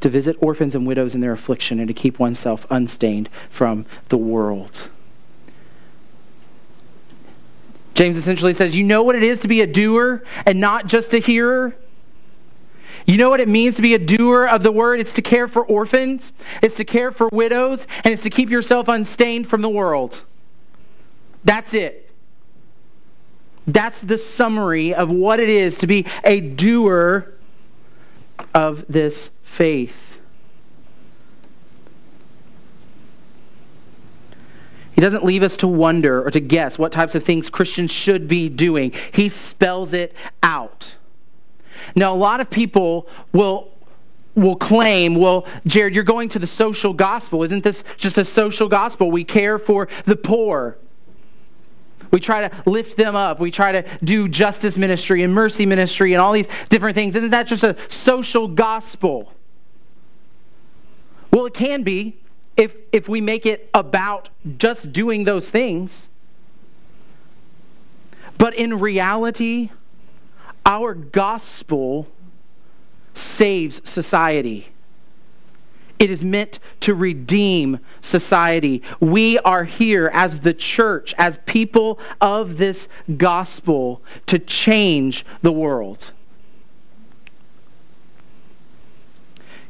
to 0.00 0.08
visit 0.08 0.36
orphans 0.40 0.74
and 0.74 0.86
widows 0.86 1.14
in 1.14 1.20
their 1.20 1.32
affliction 1.32 1.78
and 1.78 1.88
to 1.88 1.94
keep 1.94 2.18
oneself 2.18 2.66
unstained 2.70 3.28
from 3.48 3.86
the 4.08 4.16
world. 4.16 4.88
James 7.94 8.16
essentially 8.16 8.52
says, 8.52 8.76
You 8.76 8.84
know 8.84 9.02
what 9.02 9.16
it 9.16 9.22
is 9.22 9.40
to 9.40 9.48
be 9.48 9.60
a 9.60 9.66
doer 9.66 10.22
and 10.44 10.60
not 10.60 10.86
just 10.86 11.14
a 11.14 11.18
hearer? 11.18 11.74
You 13.06 13.16
know 13.18 13.30
what 13.30 13.40
it 13.40 13.48
means 13.48 13.76
to 13.76 13.82
be 13.82 13.94
a 13.94 13.98
doer 13.98 14.46
of 14.46 14.62
the 14.62 14.72
word? 14.72 15.00
It's 15.00 15.12
to 15.14 15.22
care 15.22 15.48
for 15.48 15.64
orphans, 15.64 16.32
it's 16.60 16.76
to 16.76 16.84
care 16.84 17.12
for 17.12 17.28
widows, 17.32 17.86
and 18.04 18.12
it's 18.12 18.22
to 18.24 18.30
keep 18.30 18.50
yourself 18.50 18.88
unstained 18.88 19.48
from 19.48 19.62
the 19.62 19.68
world. 19.68 20.24
That's 21.44 21.72
it. 21.72 22.05
That's 23.66 24.02
the 24.02 24.18
summary 24.18 24.94
of 24.94 25.10
what 25.10 25.40
it 25.40 25.48
is 25.48 25.78
to 25.78 25.86
be 25.86 26.06
a 26.24 26.40
doer 26.40 27.32
of 28.54 28.84
this 28.88 29.30
faith. 29.42 30.18
He 34.94 35.02
doesn't 35.02 35.24
leave 35.24 35.42
us 35.42 35.56
to 35.58 35.68
wonder 35.68 36.26
or 36.26 36.30
to 36.30 36.40
guess 36.40 36.78
what 36.78 36.90
types 36.90 37.14
of 37.14 37.22
things 37.22 37.50
Christians 37.50 37.90
should 37.90 38.28
be 38.28 38.48
doing. 38.48 38.92
He 39.12 39.28
spells 39.28 39.92
it 39.92 40.14
out. 40.42 40.94
Now, 41.94 42.14
a 42.14 42.16
lot 42.16 42.40
of 42.40 42.48
people 42.48 43.06
will 43.32 43.72
will 44.34 44.56
claim, 44.56 45.14
well, 45.14 45.46
Jared, 45.66 45.94
you're 45.94 46.04
going 46.04 46.28
to 46.28 46.38
the 46.38 46.46
social 46.46 46.92
gospel. 46.92 47.42
Isn't 47.42 47.64
this 47.64 47.82
just 47.96 48.18
a 48.18 48.24
social 48.24 48.68
gospel? 48.68 49.10
We 49.10 49.24
care 49.24 49.58
for 49.58 49.88
the 50.04 50.14
poor. 50.14 50.76
We 52.10 52.20
try 52.20 52.48
to 52.48 52.70
lift 52.70 52.96
them 52.96 53.16
up. 53.16 53.40
We 53.40 53.50
try 53.50 53.72
to 53.72 53.84
do 54.02 54.28
justice 54.28 54.76
ministry 54.76 55.22
and 55.22 55.34
mercy 55.34 55.66
ministry 55.66 56.12
and 56.12 56.20
all 56.20 56.32
these 56.32 56.48
different 56.68 56.94
things. 56.94 57.16
Isn't 57.16 57.30
that 57.30 57.46
just 57.46 57.62
a 57.62 57.76
social 57.88 58.48
gospel? 58.48 59.32
Well, 61.32 61.46
it 61.46 61.54
can 61.54 61.82
be 61.82 62.16
if, 62.56 62.76
if 62.92 63.08
we 63.08 63.20
make 63.20 63.44
it 63.46 63.68
about 63.74 64.30
just 64.58 64.92
doing 64.92 65.24
those 65.24 65.50
things. 65.50 66.08
But 68.38 68.54
in 68.54 68.78
reality, 68.78 69.70
our 70.64 70.94
gospel 70.94 72.08
saves 73.14 73.80
society. 73.88 74.68
It 75.98 76.10
is 76.10 76.22
meant 76.22 76.58
to 76.80 76.94
redeem 76.94 77.80
society. 78.00 78.82
We 79.00 79.38
are 79.38 79.64
here 79.64 80.10
as 80.12 80.40
the 80.40 80.54
church, 80.54 81.14
as 81.16 81.38
people 81.46 81.98
of 82.20 82.58
this 82.58 82.88
gospel, 83.16 84.02
to 84.26 84.38
change 84.38 85.24
the 85.42 85.52
world. 85.52 86.12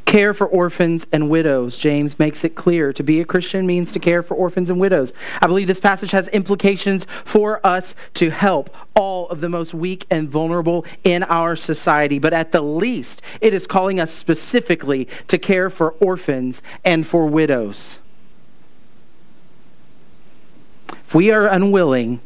Care 0.06 0.32
for 0.32 0.46
orphans 0.46 1.06
and 1.12 1.28
widows. 1.28 1.76
James 1.76 2.18
makes 2.18 2.44
it 2.44 2.54
clear. 2.54 2.92
To 2.92 3.02
be 3.02 3.20
a 3.20 3.24
Christian 3.24 3.66
means 3.66 3.92
to 3.92 3.98
care 3.98 4.22
for 4.22 4.34
orphans 4.34 4.70
and 4.70 4.80
widows. 4.80 5.12
I 5.42 5.46
believe 5.46 5.66
this 5.66 5.80
passage 5.80 6.12
has 6.12 6.28
implications 6.28 7.06
for 7.24 7.64
us 7.66 7.94
to 8.14 8.30
help 8.30 8.74
all 8.94 9.28
of 9.28 9.40
the 9.40 9.48
most 9.48 9.74
weak 9.74 10.06
and 10.08 10.28
vulnerable 10.28 10.86
in 11.04 11.24
our 11.24 11.56
society. 11.56 12.18
But 12.18 12.32
at 12.32 12.52
the 12.52 12.62
least, 12.62 13.20
it 13.40 13.52
is 13.52 13.66
calling 13.66 14.00
us 14.00 14.12
specifically 14.12 15.06
to 15.28 15.36
care 15.36 15.68
for 15.68 15.90
orphans 16.00 16.62
and 16.84 17.06
for 17.06 17.26
widows. 17.26 17.98
If 20.88 21.14
we 21.14 21.30
are 21.30 21.46
unwilling 21.46 22.20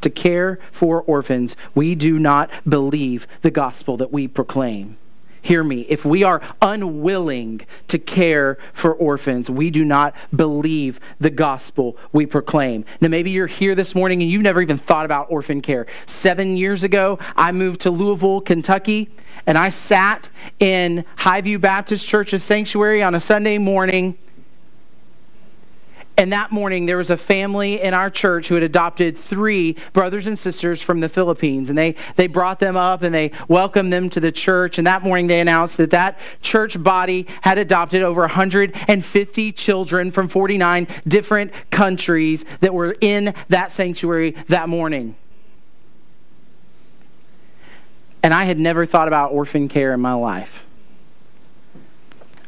to 0.00 0.10
care 0.10 0.58
for 0.72 1.02
orphans, 1.02 1.54
we 1.74 1.94
do 1.94 2.18
not 2.18 2.50
believe 2.68 3.26
the 3.42 3.50
gospel 3.50 3.96
that 3.98 4.12
we 4.12 4.26
proclaim. 4.26 4.96
Hear 5.46 5.62
me. 5.62 5.82
If 5.82 6.04
we 6.04 6.24
are 6.24 6.42
unwilling 6.60 7.60
to 7.86 8.00
care 8.00 8.58
for 8.72 8.92
orphans, 8.92 9.48
we 9.48 9.70
do 9.70 9.84
not 9.84 10.12
believe 10.34 10.98
the 11.20 11.30
gospel 11.30 11.96
we 12.10 12.26
proclaim. 12.26 12.84
Now, 13.00 13.06
maybe 13.06 13.30
you're 13.30 13.46
here 13.46 13.76
this 13.76 13.94
morning 13.94 14.22
and 14.22 14.28
you've 14.28 14.42
never 14.42 14.60
even 14.60 14.76
thought 14.76 15.04
about 15.04 15.30
orphan 15.30 15.60
care. 15.60 15.86
Seven 16.04 16.56
years 16.56 16.82
ago, 16.82 17.20
I 17.36 17.52
moved 17.52 17.82
to 17.82 17.92
Louisville, 17.92 18.40
Kentucky, 18.40 19.08
and 19.46 19.56
I 19.56 19.68
sat 19.68 20.30
in 20.58 21.04
Highview 21.18 21.60
Baptist 21.60 22.08
Church's 22.08 22.42
sanctuary 22.42 23.00
on 23.00 23.14
a 23.14 23.20
Sunday 23.20 23.58
morning 23.58 24.18
and 26.18 26.32
that 26.32 26.50
morning, 26.50 26.86
there 26.86 26.96
was 26.96 27.10
a 27.10 27.16
family 27.16 27.80
in 27.80 27.92
our 27.92 28.08
church 28.08 28.48
who 28.48 28.54
had 28.54 28.62
adopted 28.62 29.18
three 29.18 29.76
brothers 29.92 30.26
and 30.26 30.38
sisters 30.38 30.80
from 30.80 31.00
the 31.00 31.10
Philippines. 31.10 31.68
And 31.68 31.78
they, 31.78 31.94
they 32.16 32.26
brought 32.26 32.58
them 32.58 32.74
up 32.74 33.02
and 33.02 33.14
they 33.14 33.32
welcomed 33.48 33.92
them 33.92 34.08
to 34.10 34.20
the 34.20 34.32
church. 34.32 34.78
And 34.78 34.86
that 34.86 35.02
morning, 35.02 35.26
they 35.26 35.40
announced 35.40 35.76
that 35.76 35.90
that 35.90 36.18
church 36.40 36.82
body 36.82 37.26
had 37.42 37.58
adopted 37.58 38.02
over 38.02 38.22
150 38.22 39.52
children 39.52 40.10
from 40.10 40.28
49 40.28 40.88
different 41.06 41.52
countries 41.70 42.46
that 42.60 42.72
were 42.72 42.96
in 43.02 43.34
that 43.48 43.70
sanctuary 43.70 44.36
that 44.48 44.70
morning. 44.70 45.16
And 48.22 48.32
I 48.32 48.44
had 48.44 48.58
never 48.58 48.86
thought 48.86 49.06
about 49.06 49.32
orphan 49.32 49.68
care 49.68 49.92
in 49.92 50.00
my 50.00 50.14
life. 50.14 50.65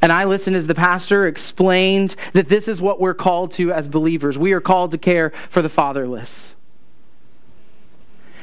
And 0.00 0.12
I 0.12 0.24
listened 0.24 0.54
as 0.54 0.66
the 0.66 0.74
pastor 0.74 1.26
explained 1.26 2.14
that 2.32 2.48
this 2.48 2.68
is 2.68 2.80
what 2.80 3.00
we're 3.00 3.14
called 3.14 3.52
to 3.52 3.72
as 3.72 3.88
believers. 3.88 4.38
We 4.38 4.52
are 4.52 4.60
called 4.60 4.92
to 4.92 4.98
care 4.98 5.30
for 5.48 5.60
the 5.60 5.68
fatherless. 5.68 6.54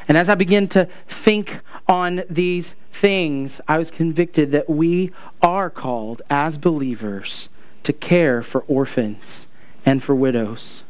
And 0.07 0.17
as 0.17 0.29
I 0.29 0.35
began 0.35 0.67
to 0.69 0.87
think 1.07 1.59
on 1.87 2.23
these 2.29 2.75
things, 2.91 3.61
I 3.67 3.77
was 3.77 3.89
convicted 3.89 4.51
that 4.51 4.69
we 4.69 5.11
are 5.41 5.69
called 5.69 6.21
as 6.29 6.57
believers 6.57 7.49
to 7.83 7.93
care 7.93 8.41
for 8.41 8.61
orphans 8.67 9.47
and 9.85 10.03
for 10.03 10.13
widows. 10.13 10.83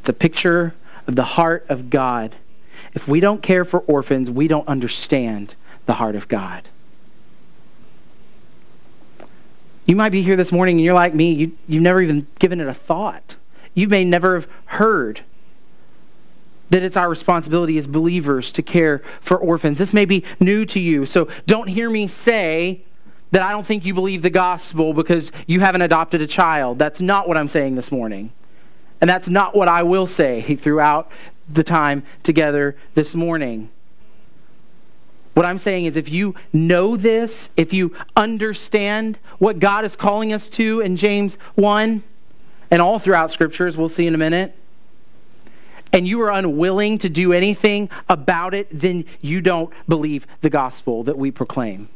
It's 0.00 0.08
a 0.08 0.14
picture 0.14 0.74
of 1.06 1.16
the 1.16 1.24
heart 1.24 1.64
of 1.68 1.90
God. 1.90 2.36
If 2.94 3.06
we 3.06 3.20
don't 3.20 3.42
care 3.42 3.64
for 3.64 3.80
orphans, 3.80 4.30
we 4.30 4.48
don't 4.48 4.66
understand 4.66 5.54
the 5.86 5.94
heart 5.94 6.16
of 6.16 6.28
God. 6.28 6.68
You 9.90 9.96
might 9.96 10.10
be 10.10 10.22
here 10.22 10.36
this 10.36 10.52
morning 10.52 10.76
and 10.76 10.84
you're 10.84 10.94
like 10.94 11.16
me, 11.16 11.32
you, 11.32 11.58
you've 11.66 11.82
never 11.82 12.00
even 12.00 12.28
given 12.38 12.60
it 12.60 12.68
a 12.68 12.72
thought. 12.72 13.34
You 13.74 13.88
may 13.88 14.04
never 14.04 14.36
have 14.36 14.48
heard 14.66 15.22
that 16.68 16.84
it's 16.84 16.96
our 16.96 17.08
responsibility 17.08 17.76
as 17.76 17.88
believers 17.88 18.52
to 18.52 18.62
care 18.62 19.02
for 19.20 19.36
orphans. 19.36 19.78
This 19.78 19.92
may 19.92 20.04
be 20.04 20.22
new 20.38 20.64
to 20.64 20.78
you, 20.78 21.06
so 21.06 21.26
don't 21.48 21.66
hear 21.66 21.90
me 21.90 22.06
say 22.06 22.82
that 23.32 23.42
I 23.42 23.50
don't 23.50 23.66
think 23.66 23.84
you 23.84 23.92
believe 23.92 24.22
the 24.22 24.30
gospel 24.30 24.94
because 24.94 25.32
you 25.48 25.58
haven't 25.58 25.82
adopted 25.82 26.22
a 26.22 26.26
child. 26.28 26.78
That's 26.78 27.00
not 27.00 27.26
what 27.26 27.36
I'm 27.36 27.48
saying 27.48 27.74
this 27.74 27.90
morning. 27.90 28.30
And 29.00 29.10
that's 29.10 29.28
not 29.28 29.56
what 29.56 29.66
I 29.66 29.82
will 29.82 30.06
say 30.06 30.54
throughout 30.54 31.10
the 31.52 31.64
time 31.64 32.04
together 32.22 32.76
this 32.94 33.16
morning. 33.16 33.70
What 35.34 35.46
I'm 35.46 35.58
saying 35.58 35.84
is, 35.84 35.96
if 35.96 36.08
you 36.08 36.34
know 36.52 36.96
this, 36.96 37.50
if 37.56 37.72
you 37.72 37.94
understand 38.16 39.18
what 39.38 39.58
God 39.58 39.84
is 39.84 39.96
calling 39.96 40.32
us 40.32 40.48
to 40.50 40.80
in 40.80 40.96
James 40.96 41.36
1 41.54 42.02
and 42.70 42.82
all 42.82 42.98
throughout 42.98 43.30
scriptures, 43.30 43.76
we'll 43.76 43.88
see 43.88 44.06
in 44.06 44.14
a 44.14 44.18
minute, 44.18 44.56
and 45.92 46.06
you 46.06 46.20
are 46.20 46.30
unwilling 46.30 46.98
to 46.98 47.08
do 47.08 47.32
anything 47.32 47.88
about 48.08 48.54
it, 48.54 48.68
then 48.72 49.04
you 49.20 49.40
don't 49.40 49.72
believe 49.88 50.26
the 50.40 50.50
gospel 50.50 51.02
that 51.04 51.16
we 51.16 51.30
proclaim. 51.30 51.88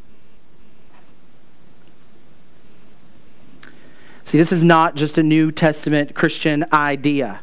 See, 4.24 4.38
this 4.38 4.52
is 4.52 4.64
not 4.64 4.94
just 4.94 5.18
a 5.18 5.22
New 5.22 5.52
Testament 5.52 6.14
Christian 6.14 6.64
idea. 6.72 7.40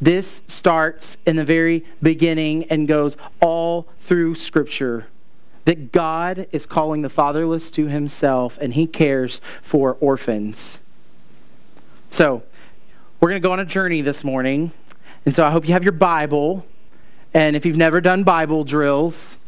This 0.00 0.42
starts 0.46 1.16
in 1.26 1.36
the 1.36 1.44
very 1.44 1.84
beginning 2.02 2.64
and 2.64 2.86
goes 2.86 3.16
all 3.40 3.88
through 4.02 4.36
Scripture. 4.36 5.06
That 5.64 5.92
God 5.92 6.46
is 6.52 6.64
calling 6.66 7.02
the 7.02 7.10
fatherless 7.10 7.70
to 7.72 7.86
himself 7.88 8.58
and 8.60 8.74
he 8.74 8.86
cares 8.86 9.40
for 9.60 9.96
orphans. 10.00 10.80
So, 12.10 12.42
we're 13.20 13.30
going 13.30 13.42
to 13.42 13.46
go 13.46 13.52
on 13.52 13.60
a 13.60 13.64
journey 13.64 14.00
this 14.00 14.22
morning. 14.22 14.70
And 15.26 15.34
so 15.34 15.44
I 15.44 15.50
hope 15.50 15.66
you 15.66 15.74
have 15.74 15.82
your 15.82 15.92
Bible. 15.92 16.64
And 17.34 17.56
if 17.56 17.66
you've 17.66 17.76
never 17.76 18.00
done 18.00 18.22
Bible 18.22 18.64
drills, 18.64 19.38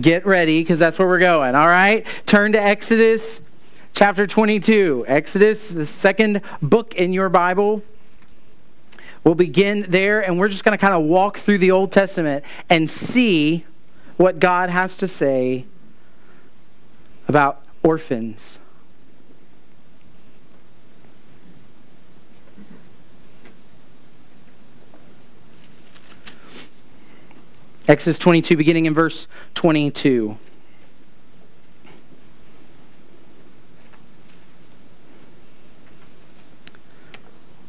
get 0.00 0.24
ready 0.24 0.62
because 0.62 0.78
that's 0.78 0.98
where 0.98 1.06
we're 1.06 1.18
going. 1.18 1.54
All 1.54 1.68
right? 1.68 2.06
Turn 2.26 2.52
to 2.52 2.60
Exodus 2.60 3.42
chapter 3.92 4.26
22. 4.26 5.04
Exodus, 5.06 5.68
the 5.68 5.86
second 5.86 6.40
book 6.62 6.94
in 6.94 7.12
your 7.12 7.28
Bible. 7.28 7.82
We'll 9.24 9.34
begin 9.34 9.86
there, 9.88 10.22
and 10.22 10.38
we're 10.38 10.50
just 10.50 10.64
going 10.64 10.76
to 10.76 10.80
kind 10.80 10.94
of 10.94 11.02
walk 11.02 11.38
through 11.38 11.58
the 11.58 11.70
Old 11.70 11.90
Testament 11.90 12.44
and 12.68 12.90
see 12.90 13.64
what 14.18 14.38
God 14.38 14.68
has 14.68 14.96
to 14.98 15.08
say 15.08 15.64
about 17.26 17.62
orphans. 17.82 18.58
Exodus 27.88 28.18
22, 28.18 28.56
beginning 28.56 28.86
in 28.86 28.94
verse 28.94 29.26
22. 29.54 30.38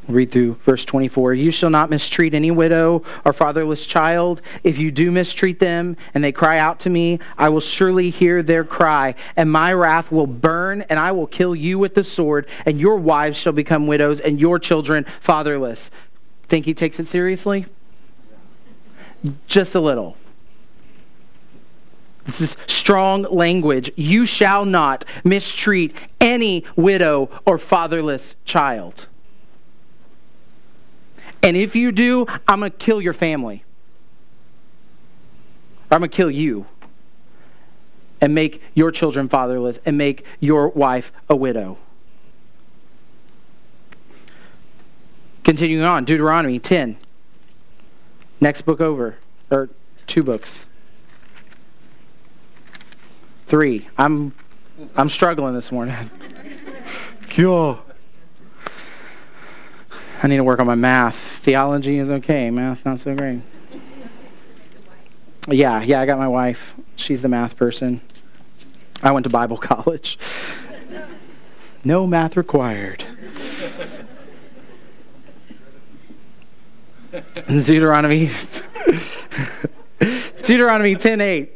Read 0.08 0.32
through 0.32 0.54
verse 0.56 0.86
24. 0.86 1.34
You 1.34 1.52
shall 1.52 1.70
not 1.70 1.90
mistreat 1.90 2.34
any 2.34 2.52
widow 2.52 3.04
or 3.24 3.34
fatherless 3.34 3.86
child. 3.86 4.42
If 4.64 4.78
you 4.78 4.92
do 4.92 5.12
mistreat 5.12 5.60
them 5.60 5.98
and 6.14 6.24
they 6.24 6.32
cry 6.32 6.58
out 6.58 6.80
to 6.82 6.90
me, 6.90 7.20
I 7.38 7.50
will 7.50 7.62
surely 7.62 8.10
hear 8.10 8.44
their 8.44 8.64
cry, 8.64 9.16
and 9.36 9.52
my 9.52 9.74
wrath 9.74 10.12
will 10.12 10.28
burn, 10.28 10.84
and 10.84 11.00
I 11.00 11.12
will 11.12 11.28
kill 11.28 11.56
you 11.56 11.80
with 11.80 11.96
the 11.96 12.04
sword, 12.04 12.48
and 12.66 12.80
your 12.80 12.98
wives 12.98 13.38
shall 13.38 13.54
become 13.54 13.88
widows, 13.88 14.20
and 14.20 14.40
your 14.40 14.60
children 14.60 15.06
fatherless. 15.20 15.90
Think 16.48 16.66
he 16.66 16.74
takes 16.74 17.00
it 17.00 17.08
seriously? 17.08 17.66
Just 19.48 19.74
a 19.76 19.80
little. 19.80 20.18
This 22.26 22.42
is 22.42 22.58
strong 22.68 23.24
language. 23.24 23.92
You 23.96 24.26
shall 24.26 24.66
not 24.66 25.06
mistreat 25.24 25.96
any 26.20 26.64
widow 26.76 27.30
or 27.46 27.58
fatherless 27.58 28.36
child. 28.46 29.08
And 31.46 31.56
if 31.56 31.76
you 31.76 31.92
do, 31.92 32.26
I'm 32.48 32.60
going 32.60 32.72
to 32.72 32.78
kill 32.78 33.00
your 33.00 33.14
family. 33.14 33.64
Or 35.92 35.96
I'm 35.96 36.00
going 36.02 36.10
to 36.10 36.16
kill 36.18 36.32
you 36.32 36.66
and 38.20 38.34
make 38.34 38.64
your 38.74 38.90
children 38.90 39.30
fatherless 39.30 39.80
and 39.86 39.96
make 39.96 40.26
your 40.40 40.70
wife 40.70 41.12
a 41.30 41.36
widow. 41.36 41.78
Continuing 45.44 45.84
on, 45.84 46.04
Deuteronomy 46.04 46.58
10. 46.58 46.98
Next 48.42 48.64
book 48.64 48.82
over, 48.82 49.18
or 49.52 49.70
two 50.08 50.24
books. 50.24 50.66
Three. 53.46 53.88
I'm 54.00 54.34
I'm 54.96 55.10
struggling 55.10 55.54
this 55.54 55.72
morning. 55.72 56.10
Cool. 57.30 57.80
I 60.24 60.28
need 60.28 60.38
to 60.38 60.44
work 60.44 60.60
on 60.60 60.66
my 60.66 60.76
math. 60.76 61.35
Theology 61.46 62.00
is 62.00 62.10
okay. 62.10 62.50
Math, 62.50 62.84
not 62.88 63.00
so 63.00 63.14
great. 63.14 63.40
Yeah, 65.48 65.84
yeah, 65.84 66.02
I 66.02 66.08
got 66.08 66.18
my 66.18 66.28
wife. 66.28 66.74
She's 66.96 67.22
the 67.22 67.30
math 67.30 67.56
person. 67.56 68.02
I 69.04 69.12
went 69.12 69.26
to 69.26 69.30
Bible 69.30 69.58
college. 69.60 70.18
No 71.84 72.08
math 72.08 72.36
required. 72.36 73.04
Deuteronomy 77.48 78.32
Deuteronomy 80.00 80.96
10:8 80.96 81.50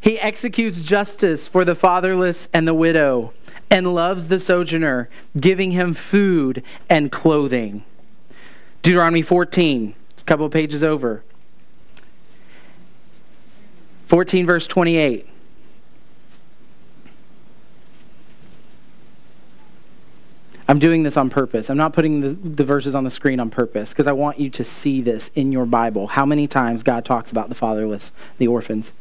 He 0.00 0.20
executes 0.20 0.80
justice 0.80 1.48
for 1.48 1.64
the 1.64 1.74
fatherless 1.74 2.48
and 2.52 2.68
the 2.68 2.74
widow 2.74 3.32
and 3.72 3.92
loves 3.92 4.28
the 4.28 4.38
sojourner, 4.38 5.08
giving 5.40 5.72
him 5.72 5.94
food 5.94 6.62
and 6.88 7.10
clothing. 7.10 7.82
Deuteronomy 8.86 9.22
14, 9.22 9.96
a 10.16 10.22
couple 10.22 10.46
of 10.46 10.52
pages 10.52 10.84
over. 10.84 11.24
14, 14.06 14.46
verse 14.46 14.68
28. 14.68 15.28
I'm 20.68 20.78
doing 20.78 21.02
this 21.02 21.16
on 21.16 21.30
purpose. 21.30 21.68
I'm 21.68 21.76
not 21.76 21.94
putting 21.94 22.20
the, 22.20 22.28
the 22.28 22.62
verses 22.62 22.94
on 22.94 23.02
the 23.02 23.10
screen 23.10 23.40
on 23.40 23.50
purpose 23.50 23.90
because 23.90 24.06
I 24.06 24.12
want 24.12 24.38
you 24.38 24.50
to 24.50 24.62
see 24.62 25.00
this 25.00 25.32
in 25.34 25.50
your 25.50 25.66
Bible. 25.66 26.06
How 26.06 26.24
many 26.24 26.46
times 26.46 26.84
God 26.84 27.04
talks 27.04 27.32
about 27.32 27.48
the 27.48 27.56
fatherless, 27.56 28.12
the 28.38 28.46
orphans. 28.46 28.92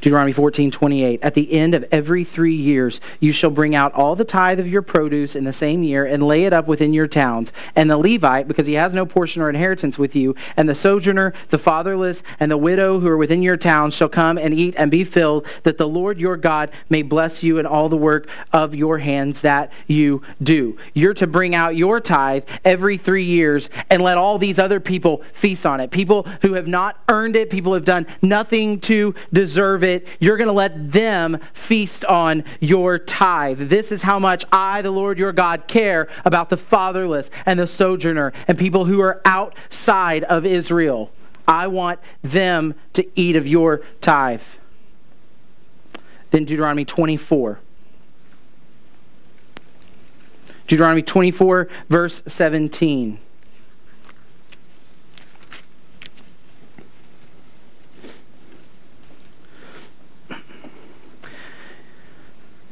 Deuteronomy 0.00 0.32
14, 0.32 0.70
28. 0.70 1.20
At 1.22 1.34
the 1.34 1.52
end 1.52 1.74
of 1.74 1.84
every 1.90 2.22
three 2.22 2.54
years, 2.54 3.00
you 3.18 3.32
shall 3.32 3.50
bring 3.50 3.74
out 3.74 3.92
all 3.94 4.14
the 4.14 4.24
tithe 4.24 4.60
of 4.60 4.68
your 4.68 4.82
produce 4.82 5.34
in 5.34 5.44
the 5.44 5.52
same 5.52 5.82
year 5.82 6.04
and 6.04 6.22
lay 6.22 6.44
it 6.44 6.52
up 6.52 6.66
within 6.66 6.92
your 6.92 7.08
towns. 7.08 7.50
And 7.74 7.90
the 7.90 7.96
Levite, 7.96 8.46
because 8.46 8.66
he 8.66 8.74
has 8.74 8.92
no 8.92 9.06
portion 9.06 9.40
or 9.40 9.48
inheritance 9.48 9.98
with 9.98 10.14
you, 10.14 10.34
and 10.56 10.68
the 10.68 10.74
sojourner, 10.74 11.32
the 11.48 11.58
fatherless, 11.58 12.22
and 12.38 12.50
the 12.50 12.58
widow 12.58 13.00
who 13.00 13.08
are 13.08 13.16
within 13.16 13.42
your 13.42 13.56
towns 13.56 13.94
shall 13.94 14.08
come 14.08 14.36
and 14.36 14.52
eat 14.52 14.74
and 14.76 14.90
be 14.90 15.02
filled, 15.02 15.46
that 15.62 15.78
the 15.78 15.88
Lord 15.88 16.20
your 16.20 16.36
God 16.36 16.70
may 16.90 17.02
bless 17.02 17.42
you 17.42 17.58
in 17.58 17.64
all 17.64 17.88
the 17.88 17.96
work 17.96 18.28
of 18.52 18.74
your 18.74 18.98
hands 18.98 19.40
that 19.40 19.72
you 19.86 20.22
do. 20.42 20.76
You're 20.92 21.14
to 21.14 21.26
bring 21.26 21.54
out 21.54 21.74
your 21.74 22.00
tithe 22.00 22.44
every 22.64 22.98
three 22.98 23.24
years 23.24 23.70
and 23.88 24.02
let 24.02 24.18
all 24.18 24.36
these 24.36 24.58
other 24.58 24.78
people 24.78 25.22
feast 25.32 25.64
on 25.64 25.80
it. 25.80 25.90
People 25.90 26.24
who 26.42 26.52
have 26.52 26.68
not 26.68 27.00
earned 27.08 27.34
it, 27.34 27.48
people 27.48 27.72
who 27.72 27.76
have 27.76 27.84
done 27.84 28.06
nothing 28.20 28.78
to 28.80 29.14
deserve 29.32 29.82
it 29.82 29.85
it, 29.86 30.06
you're 30.20 30.36
going 30.36 30.48
to 30.48 30.52
let 30.52 30.92
them 30.92 31.38
feast 31.52 32.04
on 32.04 32.44
your 32.60 32.98
tithe. 32.98 33.68
This 33.68 33.90
is 33.92 34.02
how 34.02 34.18
much 34.18 34.44
I, 34.52 34.82
the 34.82 34.90
Lord 34.90 35.18
your 35.18 35.32
God, 35.32 35.66
care 35.66 36.08
about 36.24 36.50
the 36.50 36.56
fatherless 36.56 37.30
and 37.44 37.58
the 37.58 37.66
sojourner 37.66 38.32
and 38.46 38.58
people 38.58 38.86
who 38.86 39.00
are 39.00 39.20
outside 39.24 40.24
of 40.24 40.44
Israel. 40.44 41.10
I 41.48 41.66
want 41.68 42.00
them 42.22 42.74
to 42.94 43.06
eat 43.18 43.36
of 43.36 43.46
your 43.46 43.82
tithe. 44.00 44.42
Then 46.30 46.44
Deuteronomy 46.44 46.84
24. 46.84 47.60
Deuteronomy 50.66 51.02
24, 51.02 51.68
verse 51.88 52.22
17. 52.26 53.18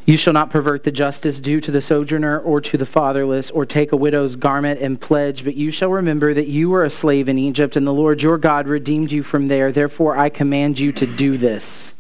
You 0.07 0.19
shall 0.19 0.35
not 0.35 0.51
pervert 0.51 0.85
the 0.85 0.93
justice 0.93 1.40
due 1.40 1.61
to 1.61 1.71
the 1.71 1.81
sojourner 1.81 2.38
or 2.38 2.61
to 2.61 2.77
the 2.77 2.85
fatherless, 2.85 3.51
or 3.51 3.64
take 3.64 3.90
a 3.90 3.97
widow's 3.97 4.37
garment 4.37 4.81
and 4.81 5.01
pledge, 5.01 5.45
but 5.45 5.55
you 5.55 5.71
shall 5.71 5.90
remember 5.90 6.35
that 6.35 6.47
you 6.47 6.69
were 6.69 6.85
a 6.85 6.90
slave 6.90 7.29
in 7.29 7.38
Egypt, 7.38 7.75
and 7.75 7.87
the 7.87 7.93
Lord 7.93 8.21
your 8.21 8.37
God 8.37 8.67
redeemed 8.69 9.12
you 9.12 9.23
from 9.23 9.47
there. 9.47 9.73
Therefore 9.73 10.17
I 10.19 10.29
command 10.29 10.79
you 10.79 10.93
to 10.93 11.07
do 11.07 11.38
this. 11.38 11.95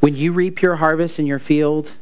When 0.00 0.16
you 0.16 0.32
reap 0.32 0.60
your 0.60 0.76
harvest 0.76 1.20
in 1.20 1.26
your 1.26 1.38
field, 1.38 1.92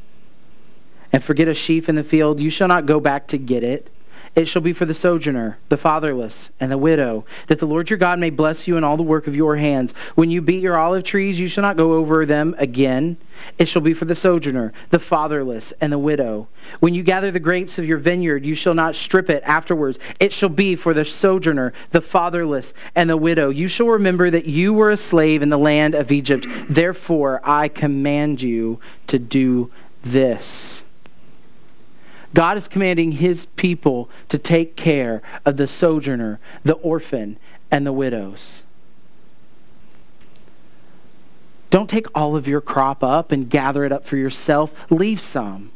and 1.11 1.23
forget 1.23 1.47
a 1.47 1.53
sheaf 1.53 1.87
in 1.89 1.95
the 1.95 2.03
field, 2.03 2.39
you 2.39 2.49
shall 2.49 2.67
not 2.67 2.85
go 2.85 2.99
back 2.99 3.27
to 3.27 3.37
get 3.37 3.63
it. 3.63 3.91
It 4.35 4.47
shall 4.47 4.61
be 4.61 4.73
for 4.73 4.85
the 4.85 4.93
sojourner, 4.93 5.57
the 5.69 5.77
fatherless, 5.77 6.51
and 6.59 6.71
the 6.71 6.77
widow, 6.77 7.25
that 7.47 7.59
the 7.59 7.65
Lord 7.65 7.89
your 7.89 7.97
God 7.97 8.19
may 8.19 8.29
bless 8.29 8.67
you 8.67 8.77
in 8.77 8.83
all 8.83 8.95
the 8.95 9.03
work 9.03 9.25
of 9.25 9.35
your 9.35 9.55
hands. 9.55 9.93
When 10.15 10.29
you 10.29 10.41
beat 10.41 10.61
your 10.61 10.77
olive 10.77 11.03
trees, 11.03 11.39
you 11.39 11.47
shall 11.47 11.63
not 11.63 11.77
go 11.77 11.93
over 11.93 12.25
them 12.25 12.55
again. 12.57 13.17
It 13.57 13.67
shall 13.67 13.81
be 13.81 13.93
for 13.93 14.05
the 14.05 14.15
sojourner, 14.15 14.73
the 14.89 14.99
fatherless, 14.99 15.73
and 15.81 15.91
the 15.91 15.97
widow. 15.97 16.47
When 16.79 16.93
you 16.93 17.03
gather 17.03 17.31
the 17.31 17.39
grapes 17.39 17.77
of 17.77 17.85
your 17.85 17.97
vineyard, 17.97 18.45
you 18.45 18.55
shall 18.55 18.73
not 18.73 18.95
strip 18.95 19.29
it 19.29 19.43
afterwards. 19.45 19.99
It 20.19 20.33
shall 20.33 20.49
be 20.49 20.75
for 20.75 20.93
the 20.93 21.05
sojourner, 21.05 21.73
the 21.91 22.01
fatherless, 22.01 22.73
and 22.95 23.09
the 23.09 23.17
widow. 23.17 23.49
You 23.49 23.67
shall 23.67 23.87
remember 23.87 24.29
that 24.29 24.45
you 24.45 24.73
were 24.73 24.91
a 24.91 24.97
slave 24.97 25.41
in 25.41 25.49
the 25.49 25.57
land 25.57 25.95
of 25.95 26.11
Egypt. 26.11 26.47
Therefore, 26.69 27.41
I 27.43 27.67
command 27.67 28.41
you 28.41 28.79
to 29.07 29.19
do 29.19 29.71
this. 30.03 30.83
God 32.33 32.57
is 32.57 32.67
commanding 32.67 33.13
his 33.13 33.47
people 33.47 34.09
to 34.29 34.37
take 34.37 34.75
care 34.75 35.21
of 35.45 35.57
the 35.57 35.67
sojourner, 35.67 36.39
the 36.63 36.73
orphan, 36.73 37.37
and 37.71 37.85
the 37.85 37.93
widows. 37.93 38.63
Don't 41.69 41.89
take 41.89 42.07
all 42.15 42.35
of 42.35 42.47
your 42.47 42.61
crop 42.61 43.03
up 43.03 43.31
and 43.31 43.49
gather 43.49 43.83
it 43.83 43.91
up 43.91 44.05
for 44.05 44.17
yourself. 44.17 44.73
Leave 44.89 45.21
some. 45.21 45.71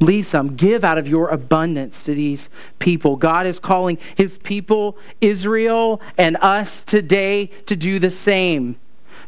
Leave 0.00 0.26
some. 0.26 0.54
Give 0.56 0.84
out 0.84 0.98
of 0.98 1.08
your 1.08 1.28
abundance 1.28 2.04
to 2.04 2.14
these 2.14 2.50
people. 2.78 3.16
God 3.16 3.46
is 3.46 3.58
calling 3.58 3.98
his 4.16 4.38
people, 4.38 4.96
Israel, 5.20 6.00
and 6.16 6.36
us 6.36 6.82
today 6.82 7.46
to 7.66 7.74
do 7.74 7.98
the 7.98 8.10
same. 8.10 8.76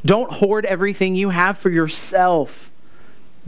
Don't 0.04 0.34
hoard 0.34 0.64
everything 0.66 1.14
you 1.14 1.30
have 1.30 1.58
for 1.58 1.70
yourself. 1.70 2.70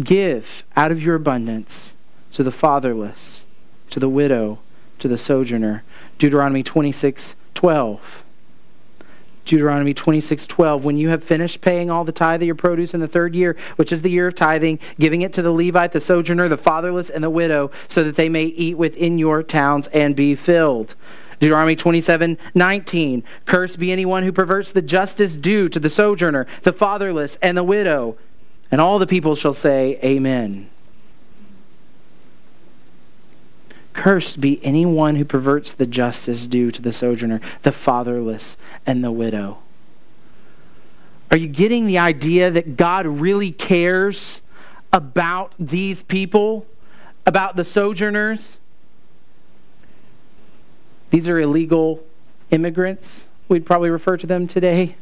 Give 0.02 0.64
out 0.74 0.90
of 0.90 1.02
your 1.02 1.14
abundance 1.14 1.94
to 2.32 2.42
the 2.42 2.52
fatherless, 2.52 3.44
to 3.90 4.00
the 4.00 4.08
widow, 4.08 4.58
to 4.98 5.06
the 5.08 5.18
sojourner. 5.18 5.84
Deuteronomy 6.18 6.62
26, 6.62 7.36
12. 7.54 8.24
Deuteronomy 9.44 9.92
26:12 9.92 10.83
When 10.83 10.96
you 10.96 11.09
have 11.09 11.24
finished 11.24 11.61
paying 11.61 11.90
all 11.90 12.05
the 12.05 12.12
tithe 12.12 12.42
of 12.42 12.46
your 12.46 12.55
produce 12.55 12.94
in 12.94 13.00
the 13.00 13.09
third 13.09 13.35
year, 13.35 13.57
which 13.76 13.92
is 13.92 14.02
the 14.02 14.11
year 14.11 14.28
of 14.28 14.35
tithing, 14.35 14.78
giving 14.98 15.22
it 15.22 15.33
to 15.35 15.42
the 15.42 15.52
Levite, 15.52 15.92
the 15.92 16.00
sojourner, 16.00 16.48
the 16.48 16.57
fatherless, 16.57 17.11
and 17.11 17.24
the 17.24 17.31
widow, 17.31 17.70
so 17.88 18.05
that 18.05 18.16
they 18.16 18.28
may 18.28 18.44
eat 18.44 18.76
within 18.76 19.18
your 19.18 19.42
towns 19.42 19.88
and 19.88 20.14
be 20.14 20.35
filled. 20.35 20.94
Deuteronomy 21.40 21.74
27, 21.74 22.38
19. 22.55 23.24
Cursed 23.46 23.78
be 23.81 23.90
anyone 23.90 24.22
who 24.22 24.31
perverts 24.31 24.70
the 24.70 24.81
justice 24.81 25.35
due 25.35 25.68
to 25.68 25.81
the 25.81 25.90
sojourner, 25.90 26.46
the 26.62 26.72
fatherless, 26.72 27.37
and 27.42 27.57
the 27.57 27.64
widow. 27.64 28.16
And 28.70 28.81
all 28.81 29.00
the 29.00 29.09
people 29.09 29.35
shall 29.35 29.52
say, 29.52 29.98
Amen. 30.05 30.70
Cursed 33.92 34.40
be 34.40 34.64
anyone 34.64 35.16
who 35.16 35.24
perverts 35.24 35.72
the 35.72 35.87
justice 35.87 36.46
due 36.46 36.70
to 36.70 36.81
the 36.81 36.92
sojourner, 36.92 37.40
the 37.62 37.72
fatherless, 37.72 38.57
and 38.87 39.05
the 39.05 39.12
widow. 39.12 39.59
Are 41.31 41.37
you 41.37 41.48
getting 41.48 41.87
the 41.87 41.98
idea 41.98 42.50
that 42.50 42.76
God 42.76 43.07
really 43.07 43.52
cares 43.52 44.42
about 44.92 45.55
these 45.59 46.02
people, 46.02 46.66
about 47.26 47.57
the 47.57 47.64
sojourners? 47.64 48.59
These 51.11 51.28
are 51.28 51.38
illegal 51.38 52.02
immigrants, 52.50 53.28
we'd 53.48 53.66
probably 53.66 53.90
refer 53.90 54.16
to 54.16 54.26
them 54.26 54.46
today. 54.46 54.96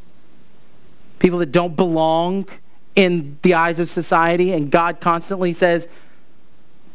People 1.19 1.39
that 1.39 1.51
don't 1.51 1.75
belong 1.75 2.47
in 2.95 3.37
the 3.41 3.53
eyes 3.53 3.79
of 3.79 3.89
society, 3.89 4.51
and 4.51 4.71
God 4.71 4.99
constantly 4.99 5.53
says, 5.53 5.87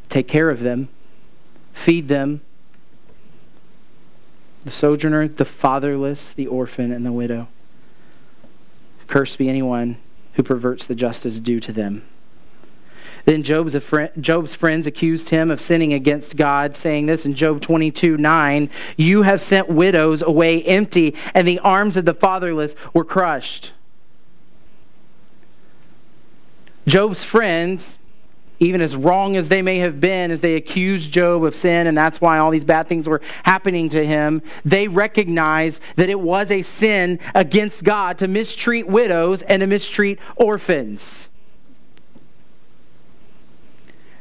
take 0.09 0.29
care 0.29 0.51
of 0.51 0.61
them, 0.61 0.89
feed 1.77 2.09
them. 2.09 2.41
The 4.63 4.71
sojourner, 4.73 5.29
the 5.29 5.45
fatherless, 5.45 6.33
the 6.33 6.49
orphan, 6.49 6.91
and 6.91 7.07
the 7.07 7.13
widow. 7.13 7.47
Cursed 9.07 9.39
be 9.39 9.49
anyone 9.49 9.99
who 10.33 10.43
perverts 10.43 10.87
the 10.87 10.97
justice 10.97 11.39
due 11.39 11.61
to 11.61 11.73
them. 11.73 12.03
Then 13.27 13.43
Job's, 13.43 13.77
Job's 14.21 14.55
friends 14.55 14.87
accused 14.87 15.31
him 15.31 15.51
of 15.51 15.61
sinning 15.61 15.93
against 15.93 16.37
God, 16.37 16.75
saying 16.75 17.07
this 17.07 17.25
in 17.25 17.35
Job 17.35 17.61
22 17.61 18.17
9 18.17 18.71
You 18.97 19.23
have 19.23 19.41
sent 19.41 19.69
widows 19.69 20.23
away 20.23 20.63
empty, 20.65 21.15
and 21.35 21.47
the 21.47 21.59
arms 21.61 21.97
of 21.97 22.05
the 22.05 22.15
fatherless 22.15 22.75
were 22.93 23.05
crushed. 23.05 23.73
Job's 26.87 27.23
friends, 27.23 27.99
even 28.59 28.81
as 28.81 28.97
wrong 28.97 29.37
as 29.37 29.49
they 29.49 29.63
may 29.63 29.79
have 29.79 30.01
been, 30.01 30.31
as 30.31 30.41
they 30.41 30.55
accused 30.55 31.13
Job 31.13 31.45
of 31.45 31.55
sin, 31.55 31.87
and 31.87 31.97
that's 31.97 32.21
why 32.21 32.39
all 32.39 32.51
these 32.51 32.65
bad 32.65 32.89
things 32.89 33.09
were 33.09 33.21
happening 33.43 33.89
to 33.91 34.07
him, 34.07 34.43
they 34.65 34.89
recognized 34.89 35.83
that 35.97 36.09
it 36.09 36.21
was 36.21 36.51
a 36.51 36.63
sin 36.63 37.19
against 37.35 37.85
God 37.85 38.19
to 38.19 38.29
mistreat 38.29 38.87
widows 38.87 39.43
and 39.43 39.61
to 39.61 39.67
mistreat 39.67 40.19
orphans. 40.37 41.29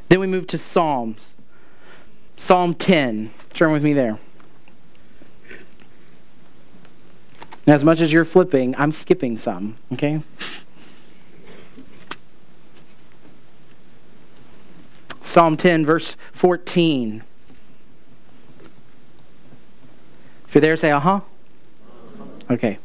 Then 0.08 0.20
we 0.20 0.26
move 0.26 0.46
to 0.48 0.58
Psalms. 0.58 1.32
Psalm 2.36 2.74
10. 2.74 3.32
Turn 3.54 3.72
with 3.72 3.82
me 3.82 3.92
there. 3.92 4.18
Now, 7.66 7.74
as 7.74 7.82
much 7.82 8.00
as 8.00 8.12
you're 8.12 8.24
flipping, 8.24 8.76
I'm 8.76 8.92
skipping 8.92 9.38
some, 9.38 9.76
okay? 9.92 10.22
Psalm 15.36 15.54
10, 15.58 15.84
verse 15.84 16.16
14. 16.32 17.22
If 20.48 20.54
you're 20.54 20.62
there, 20.62 20.78
say, 20.78 20.90
uh 20.90 20.98
huh. 20.98 21.20
Okay. 22.50 22.78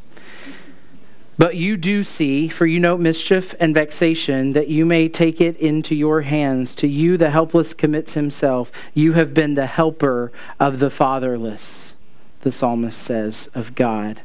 But 1.37 1.55
you 1.55 1.77
do 1.77 2.03
see, 2.03 2.49
for 2.49 2.65
you 2.65 2.77
note 2.77 2.99
mischief 2.99 3.55
and 3.57 3.73
vexation, 3.73 4.51
that 4.51 4.67
you 4.67 4.85
may 4.85 5.07
take 5.07 5.39
it 5.39 5.55
into 5.59 5.95
your 5.95 6.23
hands. 6.23 6.75
To 6.75 6.89
you 6.89 7.15
the 7.15 7.29
helpless 7.29 7.73
commits 7.73 8.15
himself. 8.15 8.69
You 8.93 9.13
have 9.13 9.33
been 9.33 9.55
the 9.55 9.67
helper 9.67 10.29
of 10.59 10.79
the 10.79 10.89
fatherless, 10.89 11.95
the 12.41 12.51
psalmist 12.51 13.01
says 13.01 13.49
of 13.55 13.75
God. 13.75 14.23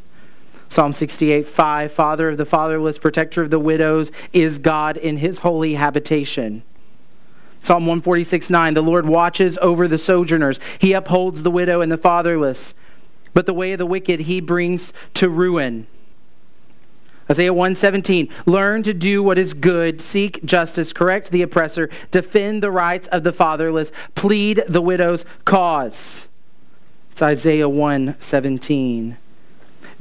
Psalm 0.68 0.92
68, 0.92 1.46
5, 1.46 1.92
Father 1.92 2.30
of 2.30 2.38
the 2.38 2.44
fatherless, 2.44 2.98
protector 2.98 3.42
of 3.42 3.50
the 3.50 3.60
widows, 3.60 4.10
is 4.32 4.58
God 4.58 4.96
in 4.96 5.18
his 5.18 5.38
holy 5.38 5.74
habitation. 5.74 6.64
Psalm 7.66 7.84
146, 7.84 8.48
9, 8.48 8.74
the 8.74 8.80
Lord 8.80 9.06
watches 9.06 9.58
over 9.60 9.88
the 9.88 9.98
sojourners. 9.98 10.60
He 10.78 10.92
upholds 10.92 11.42
the 11.42 11.50
widow 11.50 11.80
and 11.80 11.90
the 11.90 11.98
fatherless. 11.98 12.76
But 13.34 13.44
the 13.44 13.52
way 13.52 13.72
of 13.72 13.78
the 13.78 13.86
wicked 13.86 14.20
he 14.20 14.40
brings 14.40 14.92
to 15.14 15.28
ruin. 15.28 15.88
Isaiah 17.28 17.52
117, 17.52 18.28
learn 18.46 18.84
to 18.84 18.94
do 18.94 19.20
what 19.20 19.36
is 19.36 19.52
good, 19.52 20.00
seek 20.00 20.44
justice, 20.44 20.92
correct 20.92 21.32
the 21.32 21.42
oppressor, 21.42 21.90
defend 22.12 22.62
the 22.62 22.70
rights 22.70 23.08
of 23.08 23.24
the 23.24 23.32
fatherless, 23.32 23.90
plead 24.14 24.62
the 24.68 24.80
widow's 24.80 25.24
cause. 25.44 26.28
It's 27.10 27.20
Isaiah 27.20 27.68
117. 27.68 29.16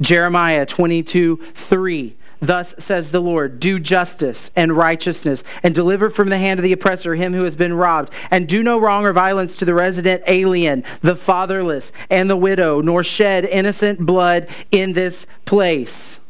Jeremiah 0.00 0.66
22, 0.66 1.42
3. 1.56 2.16
Thus 2.46 2.76
says 2.78 3.10
the 3.10 3.20
Lord, 3.20 3.58
do 3.58 3.80
justice 3.80 4.52
and 4.54 4.76
righteousness, 4.76 5.42
and 5.64 5.74
deliver 5.74 6.10
from 6.10 6.28
the 6.28 6.38
hand 6.38 6.60
of 6.60 6.64
the 6.64 6.72
oppressor 6.72 7.16
him 7.16 7.34
who 7.34 7.42
has 7.42 7.56
been 7.56 7.74
robbed, 7.74 8.12
and 8.30 8.46
do 8.46 8.62
no 8.62 8.78
wrong 8.78 9.04
or 9.04 9.12
violence 9.12 9.56
to 9.56 9.64
the 9.64 9.74
resident 9.74 10.22
alien, 10.28 10.84
the 11.00 11.16
fatherless, 11.16 11.90
and 12.08 12.30
the 12.30 12.36
widow, 12.36 12.80
nor 12.80 13.02
shed 13.02 13.44
innocent 13.44 13.98
blood 14.06 14.46
in 14.70 14.92
this 14.92 15.26
place. 15.44 16.20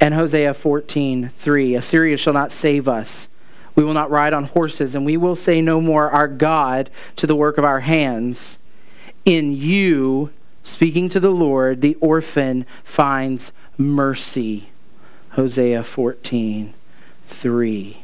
And 0.00 0.14
Hosea 0.14 0.54
14, 0.54 1.28
3, 1.28 1.74
Assyria 1.74 2.16
shall 2.16 2.32
not 2.32 2.50
save 2.50 2.88
us. 2.88 3.28
We 3.74 3.84
will 3.84 3.92
not 3.92 4.10
ride 4.10 4.32
on 4.32 4.44
horses, 4.44 4.94
and 4.94 5.04
we 5.04 5.18
will 5.18 5.36
say 5.36 5.60
no 5.60 5.82
more, 5.82 6.10
our 6.10 6.28
God, 6.28 6.88
to 7.16 7.26
the 7.26 7.36
work 7.36 7.58
of 7.58 7.64
our 7.64 7.80
hands. 7.80 8.58
In 9.26 9.52
you 9.52 10.30
speaking 10.66 11.08
to 11.10 11.20
the 11.20 11.30
Lord, 11.30 11.80
the 11.80 11.96
orphan 12.00 12.66
finds 12.84 13.52
mercy. 13.78 14.70
Hosea 15.30 15.82
14, 15.84 16.74
3. 17.28 18.02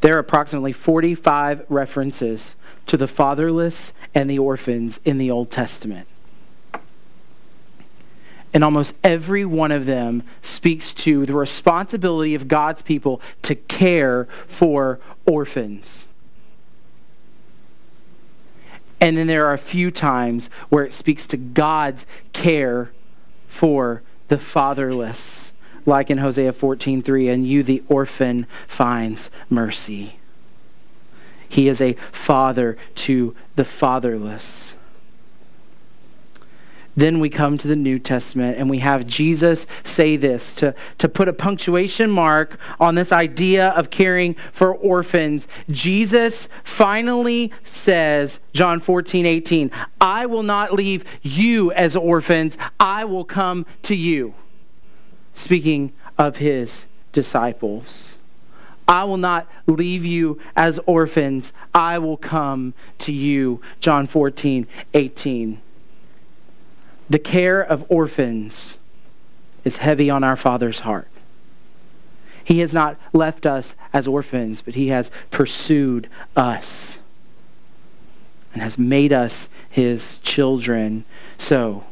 There 0.00 0.16
are 0.16 0.18
approximately 0.18 0.72
45 0.72 1.64
references 1.68 2.54
to 2.86 2.96
the 2.96 3.08
fatherless 3.08 3.92
and 4.14 4.30
the 4.30 4.38
orphans 4.38 5.00
in 5.04 5.18
the 5.18 5.30
Old 5.30 5.50
Testament. 5.50 6.06
And 8.52 8.64
almost 8.64 8.94
every 9.04 9.44
one 9.44 9.70
of 9.70 9.86
them 9.86 10.22
speaks 10.42 10.92
to 10.94 11.24
the 11.24 11.34
responsibility 11.34 12.34
of 12.34 12.48
God's 12.48 12.82
people 12.82 13.20
to 13.42 13.54
care 13.54 14.26
for 14.48 14.98
orphans. 15.24 16.06
And 19.00 19.16
then 19.16 19.26
there 19.26 19.46
are 19.46 19.54
a 19.54 19.58
few 19.58 19.90
times 19.90 20.50
where 20.68 20.84
it 20.84 20.94
speaks 20.94 21.26
to 21.28 21.36
God's 21.36 22.06
care 22.32 22.90
for 23.48 24.02
the 24.28 24.38
fatherless, 24.38 25.52
like 25.86 26.10
in 26.10 26.18
Hosea 26.18 26.52
14:3, 26.52 27.28
and 27.28 27.46
you 27.46 27.62
the 27.62 27.82
orphan 27.88 28.46
finds 28.68 29.30
mercy. 29.48 30.16
He 31.48 31.66
is 31.66 31.80
a 31.80 31.94
father 32.12 32.76
to 32.96 33.34
the 33.56 33.64
fatherless. 33.64 34.76
Then 36.96 37.20
we 37.20 37.30
come 37.30 37.56
to 37.58 37.68
the 37.68 37.76
New 37.76 37.98
Testament 37.98 38.58
and 38.58 38.68
we 38.68 38.78
have 38.78 39.06
Jesus 39.06 39.66
say 39.84 40.16
this 40.16 40.54
to, 40.56 40.74
to 40.98 41.08
put 41.08 41.28
a 41.28 41.32
punctuation 41.32 42.10
mark 42.10 42.58
on 42.80 42.94
this 42.94 43.12
idea 43.12 43.68
of 43.70 43.90
caring 43.90 44.34
for 44.52 44.74
orphans. 44.74 45.46
Jesus 45.70 46.48
finally 46.64 47.52
says, 47.62 48.40
John 48.52 48.80
14, 48.80 49.24
18, 49.24 49.70
I 50.00 50.26
will 50.26 50.42
not 50.42 50.72
leave 50.72 51.04
you 51.22 51.72
as 51.72 51.94
orphans, 51.94 52.58
I 52.78 53.04
will 53.04 53.24
come 53.24 53.66
to 53.82 53.94
you. 53.94 54.34
Speaking 55.34 55.92
of 56.18 56.36
his 56.36 56.86
disciples. 57.12 58.18
I 58.86 59.04
will 59.04 59.16
not 59.16 59.48
leave 59.66 60.04
you 60.04 60.40
as 60.56 60.80
orphans. 60.84 61.52
I 61.72 61.98
will 61.98 62.16
come 62.16 62.74
to 62.98 63.12
you. 63.12 63.60
John 63.78 64.06
14, 64.08 64.66
18 64.92 65.62
the 67.10 67.18
care 67.18 67.60
of 67.60 67.84
orphans 67.90 68.78
is 69.64 69.78
heavy 69.78 70.08
on 70.08 70.24
our 70.24 70.36
Father's 70.36 70.80
heart. 70.80 71.08
He 72.42 72.60
has 72.60 72.72
not 72.72 72.96
left 73.12 73.44
us 73.44 73.74
as 73.92 74.06
orphans, 74.08 74.62
but 74.62 74.74
he 74.74 74.88
has 74.88 75.10
pursued 75.30 76.08
us 76.34 77.00
and 78.54 78.62
has 78.62 78.78
made 78.78 79.12
us 79.12 79.48
his 79.68 80.18
children. 80.18 81.04
So, 81.36 81.84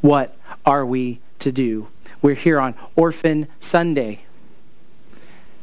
what 0.00 0.36
are 0.64 0.86
we 0.86 1.20
to 1.40 1.50
do? 1.50 1.88
We're 2.22 2.34
here 2.34 2.60
on 2.60 2.74
Orphan 2.94 3.48
Sunday 3.60 4.20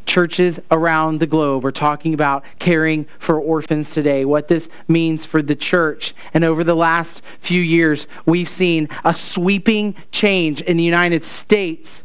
churches 0.05 0.59
around 0.71 1.19
the 1.19 1.27
globe 1.27 1.65
are 1.65 1.71
talking 1.71 2.13
about 2.13 2.43
caring 2.59 3.05
for 3.19 3.39
orphans 3.39 3.93
today, 3.93 4.25
what 4.25 4.47
this 4.47 4.69
means 4.87 5.25
for 5.25 5.41
the 5.41 5.55
church. 5.55 6.13
And 6.33 6.43
over 6.43 6.63
the 6.63 6.75
last 6.75 7.21
few 7.39 7.61
years, 7.61 8.07
we've 8.25 8.49
seen 8.49 8.89
a 9.03 9.13
sweeping 9.13 9.95
change 10.11 10.61
in 10.61 10.77
the 10.77 10.83
United 10.83 11.23
States 11.23 12.03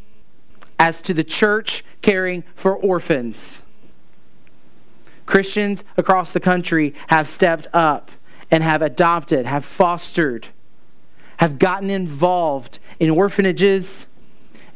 as 0.78 1.02
to 1.02 1.14
the 1.14 1.24
church 1.24 1.84
caring 2.02 2.42
for 2.54 2.74
orphans. 2.74 3.62
Christians 5.26 5.84
across 5.96 6.32
the 6.32 6.40
country 6.40 6.94
have 7.08 7.28
stepped 7.28 7.68
up 7.72 8.10
and 8.50 8.64
have 8.64 8.82
adopted, 8.82 9.46
have 9.46 9.64
fostered, 9.64 10.48
have 11.36 11.58
gotten 11.58 11.88
involved 11.88 12.78
in 12.98 13.10
orphanages, 13.10 14.06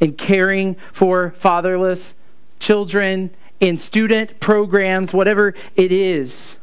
in 0.00 0.14
caring 0.14 0.76
for 0.92 1.34
fatherless 1.38 2.14
children, 2.60 3.30
in 3.60 3.78
student 3.78 4.40
programs, 4.40 5.12
whatever 5.12 5.54
it 5.76 5.92
is. 5.92 6.56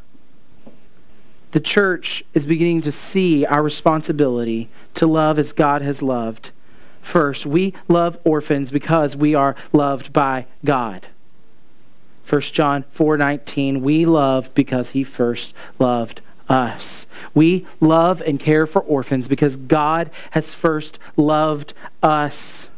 the 1.51 1.60
church 1.60 2.23
is 2.34 2.45
beginning 2.45 2.82
to 2.82 2.91
see 2.91 3.45
our 3.45 3.62
responsibility 3.62 4.69
to 4.93 5.06
love 5.06 5.38
as 5.38 5.54
God 5.54 5.82
has 5.82 6.01
loved. 6.01 6.51
First, 7.01 7.45
we 7.45 7.73
love 7.88 8.17
orphans 8.23 8.71
because 8.71 9.15
we 9.15 9.36
are 9.36 9.56
loved 9.73 10.13
by 10.13 10.45
God. 10.63 11.08
1 12.25 12.54
John 12.54 12.86
4:19, 12.91 13.82
we 13.82 14.06
love 14.06 14.54
because 14.56 14.91
he 14.91 15.04
first 15.04 15.54
loved 15.80 16.21
us. 16.47 17.06
We 17.34 17.65
love 17.80 18.21
and 18.21 18.39
care 18.39 18.65
for 18.65 18.82
orphans 18.82 19.27
because 19.27 19.58
God 19.58 20.10
has 20.32 20.54
first 20.54 20.99
loved 21.17 21.73
us. 22.01 22.69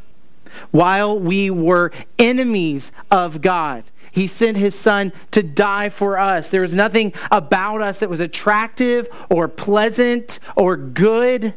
While 0.71 1.19
we 1.19 1.49
were 1.49 1.91
enemies 2.17 2.91
of 3.11 3.41
God, 3.41 3.83
he 4.11 4.27
sent 4.27 4.57
his 4.57 4.77
son 4.77 5.11
to 5.31 5.41
die 5.41 5.89
for 5.89 6.17
us. 6.19 6.49
There 6.49 6.61
was 6.61 6.75
nothing 6.75 7.13
about 7.31 7.81
us 7.81 7.99
that 7.99 8.09
was 8.09 8.19
attractive 8.19 9.07
or 9.29 9.47
pleasant 9.47 10.39
or 10.55 10.77
good. 10.77 11.55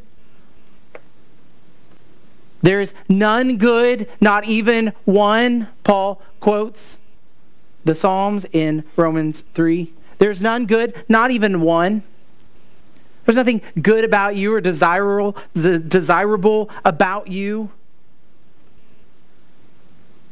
There 2.62 2.80
is 2.80 2.94
none 3.09 3.59
good, 3.59 4.09
not 4.20 4.46
even 4.46 4.92
one, 5.04 5.68
Paul 5.85 6.22
quotes 6.40 6.98
the 7.85 7.94
Psalms 7.94 8.44
in 8.52 8.85
Romans 8.96 9.44
3. 9.54 9.92
There's 10.18 10.42
none 10.42 10.66
good, 10.66 10.94
not 11.09 11.30
even 11.30 11.61
one. 11.61 12.02
There's 13.24 13.37
nothing 13.37 13.62
good 13.80 14.04
about 14.04 14.37
you 14.37 14.52
or 14.54 14.61
desirable, 14.61 15.37
desirable 15.54 16.70
about 16.85 17.28
you. 17.28 17.70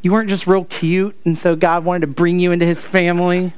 You 0.04 0.12
weren't 0.12 0.28
just 0.28 0.46
real 0.46 0.66
cute, 0.66 1.16
and 1.24 1.36
so 1.38 1.56
God 1.56 1.86
wanted 1.86 2.02
to 2.02 2.06
bring 2.08 2.38
you 2.38 2.52
into 2.52 2.66
his 2.66 2.84
family. 2.84 3.54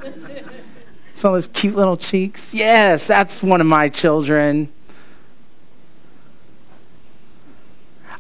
Some 1.17 1.35
of 1.35 1.43
those 1.43 1.49
cute 1.49 1.75
little 1.75 1.97
cheeks. 1.97 2.55
Yes, 2.55 3.05
that's 3.05 3.43
one 3.43 3.61
of 3.61 3.67
my 3.67 3.89
children. 3.89 4.69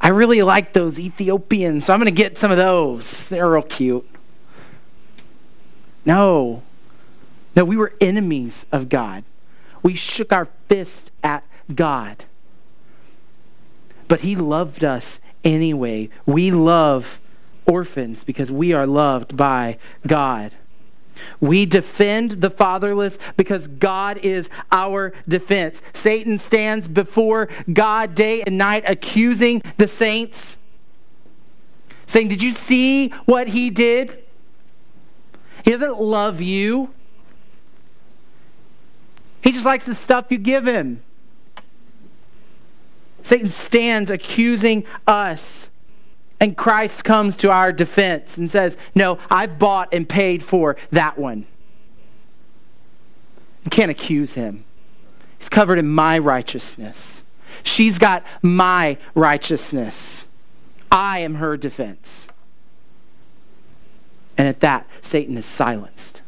I 0.00 0.08
really 0.08 0.42
like 0.42 0.72
those 0.72 0.98
Ethiopians, 0.98 1.84
so 1.84 1.92
I'm 1.94 2.00
going 2.00 2.06
to 2.06 2.10
get 2.10 2.36
some 2.36 2.50
of 2.50 2.56
those. 2.56 3.28
They're 3.28 3.48
real 3.48 3.62
cute. 3.62 4.08
No. 6.04 6.64
No, 7.54 7.64
we 7.64 7.76
were 7.76 7.92
enemies 8.00 8.66
of 8.72 8.88
God. 8.88 9.22
We 9.84 9.94
shook 9.94 10.32
our 10.32 10.48
fist 10.66 11.12
at 11.22 11.44
God. 11.72 12.24
But 14.08 14.22
he 14.22 14.34
loved 14.34 14.82
us 14.82 15.20
anyway. 15.44 16.08
We 16.26 16.50
love 16.50 17.20
orphans 17.66 18.24
because 18.24 18.50
we 18.50 18.72
are 18.72 18.86
loved 18.86 19.36
by 19.36 19.78
God. 20.06 20.52
We 21.40 21.66
defend 21.66 22.32
the 22.42 22.50
fatherless 22.50 23.18
because 23.36 23.68
God 23.68 24.18
is 24.18 24.50
our 24.70 25.12
defense. 25.26 25.82
Satan 25.92 26.38
stands 26.38 26.88
before 26.88 27.48
God 27.72 28.14
day 28.14 28.42
and 28.42 28.58
night 28.58 28.84
accusing 28.86 29.62
the 29.78 29.88
saints, 29.88 30.56
saying, 32.06 32.28
Did 32.28 32.42
you 32.42 32.52
see 32.52 33.08
what 33.24 33.48
he 33.48 33.70
did? 33.70 34.22
He 35.64 35.70
doesn't 35.70 36.00
love 36.00 36.40
you. 36.40 36.90
He 39.42 39.52
just 39.52 39.66
likes 39.66 39.86
the 39.86 39.94
stuff 39.94 40.26
you 40.30 40.38
give 40.38 40.66
him. 40.66 41.02
Satan 43.22 43.50
stands 43.50 44.10
accusing 44.10 44.84
us 45.06 45.68
and 46.40 46.56
Christ 46.56 47.04
comes 47.04 47.36
to 47.36 47.50
our 47.50 47.72
defense 47.72 48.36
and 48.36 48.50
says, 48.50 48.76
No, 48.94 49.18
I 49.30 49.46
bought 49.46 49.88
and 49.92 50.08
paid 50.08 50.42
for 50.42 50.76
that 50.90 51.18
one. 51.18 51.46
You 53.64 53.70
can't 53.70 53.90
accuse 53.90 54.34
him. 54.34 54.64
He's 55.38 55.48
covered 55.48 55.78
in 55.78 55.88
my 55.88 56.18
righteousness. 56.18 57.24
She's 57.62 57.98
got 57.98 58.24
my 58.42 58.98
righteousness. 59.14 60.26
I 60.90 61.20
am 61.20 61.36
her 61.36 61.56
defense. 61.56 62.28
And 64.38 64.46
at 64.46 64.60
that, 64.60 64.86
Satan 65.02 65.36
is 65.38 65.46
silenced. 65.46 66.22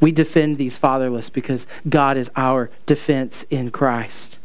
We 0.00 0.12
defend 0.12 0.58
these 0.58 0.76
fatherless 0.76 1.30
because 1.30 1.66
God 1.88 2.16
is 2.16 2.30
our 2.36 2.70
defense 2.84 3.44
in 3.48 3.70
Christ. 3.70 4.38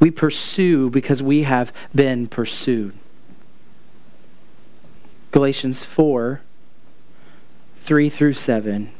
We 0.00 0.10
pursue 0.10 0.90
because 0.90 1.22
we 1.22 1.42
have 1.42 1.72
been 1.94 2.26
pursued. 2.26 2.94
Galatians 5.30 5.84
4 5.84 6.40
3 7.82 8.08
through 8.08 8.34
7. 8.34 8.90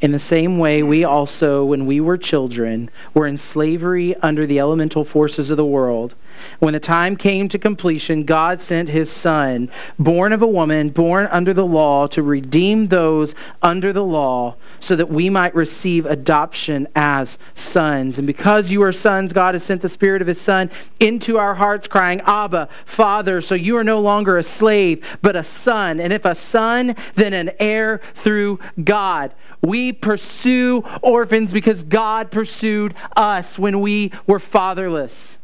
In 0.00 0.12
the 0.12 0.18
same 0.18 0.58
way, 0.58 0.82
we 0.82 1.04
also, 1.04 1.64
when 1.64 1.86
we 1.86 2.00
were 2.00 2.18
children, 2.18 2.90
were 3.14 3.26
in 3.26 3.38
slavery 3.38 4.14
under 4.16 4.46
the 4.46 4.58
elemental 4.58 5.04
forces 5.04 5.50
of 5.50 5.56
the 5.56 5.64
world. 5.64 6.14
When 6.58 6.74
the 6.74 6.80
time 6.80 7.16
came 7.16 7.48
to 7.48 7.58
completion, 7.58 8.24
God 8.24 8.60
sent 8.60 8.88
his 8.88 9.10
Son, 9.10 9.70
born 9.98 10.32
of 10.32 10.42
a 10.42 10.46
woman, 10.46 10.90
born 10.90 11.28
under 11.30 11.52
the 11.52 11.66
law, 11.66 12.06
to 12.08 12.22
redeem 12.22 12.88
those 12.88 13.34
under 13.62 13.92
the 13.92 14.04
law, 14.04 14.56
so 14.80 14.96
that 14.96 15.08
we 15.08 15.30
might 15.30 15.54
receive 15.54 16.06
adoption 16.06 16.88
as 16.94 17.38
sons. 17.54 18.18
And 18.18 18.26
because 18.26 18.70
you 18.70 18.82
are 18.82 18.92
sons, 18.92 19.32
God 19.32 19.54
has 19.54 19.64
sent 19.64 19.82
the 19.82 19.88
Spirit 19.88 20.22
of 20.22 20.28
his 20.28 20.40
Son 20.40 20.70
into 21.00 21.38
our 21.38 21.54
hearts, 21.54 21.88
crying, 21.88 22.20
Abba, 22.22 22.68
Father. 22.84 23.40
So 23.40 23.54
you 23.54 23.76
are 23.76 23.84
no 23.84 24.00
longer 24.00 24.38
a 24.38 24.42
slave, 24.42 25.04
but 25.22 25.36
a 25.36 25.44
son. 25.44 26.00
And 26.00 26.12
if 26.12 26.24
a 26.24 26.34
son, 26.34 26.96
then 27.14 27.32
an 27.32 27.52
heir 27.58 28.00
through 28.14 28.58
God. 28.82 29.34
We 29.62 29.92
pursue 29.92 30.84
orphans 31.02 31.52
because 31.52 31.82
God 31.82 32.30
pursued 32.30 32.94
us 33.16 33.58
when 33.58 33.80
we 33.80 34.12
were 34.26 34.40
fatherless. 34.40 35.38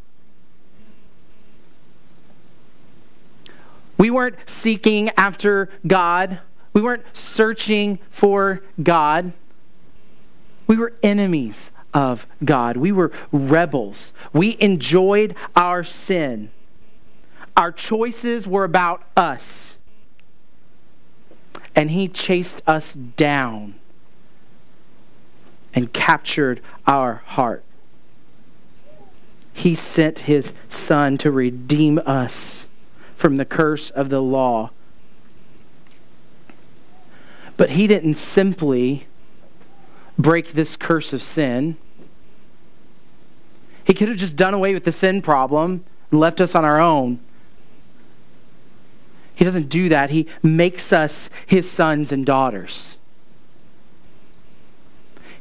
We 4.00 4.08
weren't 4.08 4.36
seeking 4.46 5.10
after 5.10 5.68
God. 5.86 6.40
We 6.72 6.80
weren't 6.80 7.04
searching 7.12 7.98
for 8.08 8.62
God. 8.82 9.34
We 10.66 10.78
were 10.78 10.94
enemies 11.02 11.70
of 11.92 12.26
God. 12.42 12.78
We 12.78 12.92
were 12.92 13.12
rebels. 13.30 14.14
We 14.32 14.56
enjoyed 14.58 15.34
our 15.54 15.84
sin. 15.84 16.50
Our 17.58 17.70
choices 17.70 18.46
were 18.46 18.64
about 18.64 19.02
us. 19.18 19.76
And 21.76 21.90
he 21.90 22.08
chased 22.08 22.62
us 22.66 22.94
down 22.94 23.74
and 25.74 25.92
captured 25.92 26.62
our 26.86 27.16
heart. 27.26 27.62
He 29.52 29.74
sent 29.74 30.20
his 30.20 30.54
son 30.70 31.18
to 31.18 31.30
redeem 31.30 31.98
us 32.06 32.66
from 33.20 33.36
the 33.36 33.44
curse 33.44 33.90
of 33.90 34.08
the 34.08 34.22
law. 34.22 34.70
But 37.58 37.70
he 37.70 37.86
didn't 37.86 38.14
simply 38.14 39.06
break 40.18 40.52
this 40.52 40.74
curse 40.74 41.12
of 41.12 41.22
sin. 41.22 41.76
He 43.84 43.92
could 43.92 44.08
have 44.08 44.16
just 44.16 44.36
done 44.36 44.54
away 44.54 44.72
with 44.72 44.84
the 44.84 44.92
sin 44.92 45.20
problem 45.20 45.84
and 46.10 46.18
left 46.18 46.40
us 46.40 46.54
on 46.54 46.64
our 46.64 46.80
own. 46.80 47.20
He 49.34 49.44
doesn't 49.44 49.68
do 49.68 49.90
that. 49.90 50.08
He 50.08 50.26
makes 50.42 50.90
us 50.90 51.28
his 51.44 51.70
sons 51.70 52.12
and 52.12 52.24
daughters. 52.24 52.96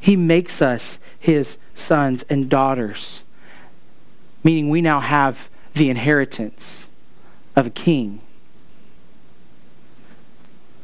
He 0.01 0.17
makes 0.17 0.61
us 0.61 0.99
his 1.17 1.57
sons 1.73 2.25
and 2.29 2.49
daughters, 2.49 3.23
meaning 4.43 4.69
we 4.69 4.81
now 4.81 4.99
have 4.99 5.49
the 5.75 5.89
inheritance 5.89 6.88
of 7.60 7.67
a 7.67 7.69
king. 7.69 8.22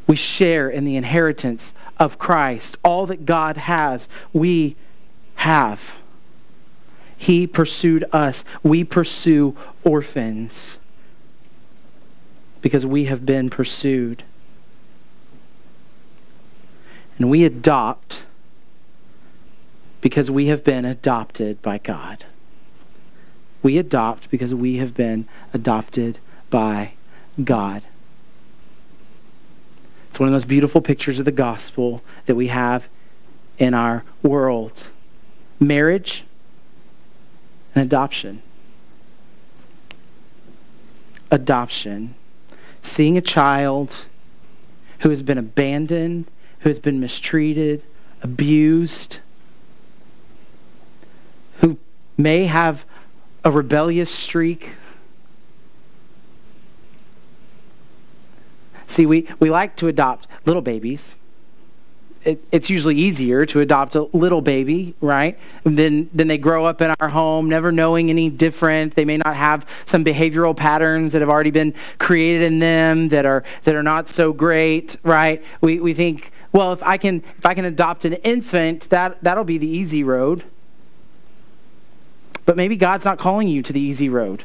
We 0.06 0.16
share 0.16 0.70
in 0.70 0.86
the 0.86 0.98
inheritance 0.98 1.74
of 1.98 2.20
Christ. 2.20 2.78
All 2.84 3.06
that 3.08 3.26
God 3.26 3.58
has, 3.58 4.08
we 4.34 4.76
have. 5.36 5.96
He 7.18 7.48
pursued 7.48 8.04
us. 8.12 8.44
We 8.62 8.84
pursue 8.84 9.58
orphans 9.84 10.78
because 12.62 12.86
we 12.86 13.06
have 13.06 13.26
been 13.26 13.50
pursued. 13.50 14.24
And 17.18 17.30
we 17.30 17.46
adopt 17.46 18.24
because 20.02 20.30
we 20.30 20.48
have 20.48 20.64
been 20.64 20.84
adopted 20.84 21.62
by 21.62 21.78
God. 21.78 22.26
We 23.64 23.78
adopt 23.78 24.30
because 24.30 24.54
we 24.54 24.78
have 24.78 24.94
been 24.94 25.28
adopted 25.54 26.20
by 26.56 26.94
God. 27.44 27.82
It's 30.08 30.22
one 30.22 30.30
of 30.30 30.32
those 30.32 30.46
beautiful 30.46 30.80
pictures 30.80 31.20
of 31.20 31.26
the 31.26 31.32
gospel 31.34 32.02
that 32.28 32.36
we 32.36 32.48
have 32.48 32.88
in 33.58 33.74
our 33.74 34.06
world. 34.24 34.88
Marriage 35.60 36.24
and 37.76 37.84
adoption. 37.84 38.41
Adoption. 41.30 42.15
Seeing 42.82 43.18
a 43.18 43.22
child 43.22 44.06
who 45.00 45.10
has 45.10 45.22
been 45.22 45.38
abandoned, 45.38 46.32
who 46.60 46.70
has 46.70 46.80
been 46.80 47.02
mistreated, 47.02 47.84
abused, 48.22 49.20
who 51.60 51.78
may 52.18 52.46
have 52.46 52.86
a 53.44 53.52
rebellious 53.52 54.10
streak. 54.10 54.70
See, 58.88 59.06
we, 59.06 59.28
we 59.39 59.50
like 59.50 59.76
to 59.78 59.88
adopt 59.88 60.28
little 60.45 60.62
babies 60.62 61.17
it, 62.26 62.43
it's 62.52 62.69
usually 62.69 62.95
easier 62.95 63.45
to 63.45 63.60
adopt 63.62 63.95
a 63.95 64.04
little 64.12 64.41
baby, 64.41 64.95
right? 65.00 65.38
Then 65.63 66.10
then 66.13 66.28
they 66.28 66.39
grow 66.39 66.65
up 66.65 66.82
in 66.82 66.93
our 67.00 67.10
home, 67.10 67.48
never 67.48 67.71
knowing 67.71 68.10
any 68.10 68.30
different. 68.30 68.95
They 68.95 69.06
may 69.06 69.17
not 69.17 69.36
have 69.36 69.65
some 69.86 70.04
behavioral 70.04 70.58
patterns 70.58 71.12
that 71.13 71.21
have 71.21 71.30
already 71.30 71.52
been 71.52 71.74
created 72.00 72.41
in 72.41 72.60
them 72.60 73.10
that 73.10 73.26
are 73.26 73.43
that 73.63 73.76
are 73.76 73.84
not 73.84 74.10
so 74.10 74.34
great, 74.34 74.98
right? 75.04 75.43
We 75.62 75.80
we 75.80 75.93
think, 75.93 76.32
well, 76.52 76.74
if 76.74 76.82
I 76.84 76.98
can 76.98 77.24
if 77.38 77.45
I 77.45 77.54
can 77.54 77.63
adopt 77.63 78.06
an 78.06 78.13
infant, 78.13 78.89
that 78.89 79.24
that'll 79.24 79.43
be 79.43 79.60
the 79.60 79.67
easy 79.69 80.04
road. 80.04 80.43
But 82.45 82.58
maybe 82.58 82.76
God's 82.76 83.06
not 83.06 83.19
calling 83.19 83.48
you 83.48 83.62
to 83.62 83.71
the 83.74 83.82
easy 83.82 84.10
road. 84.10 84.43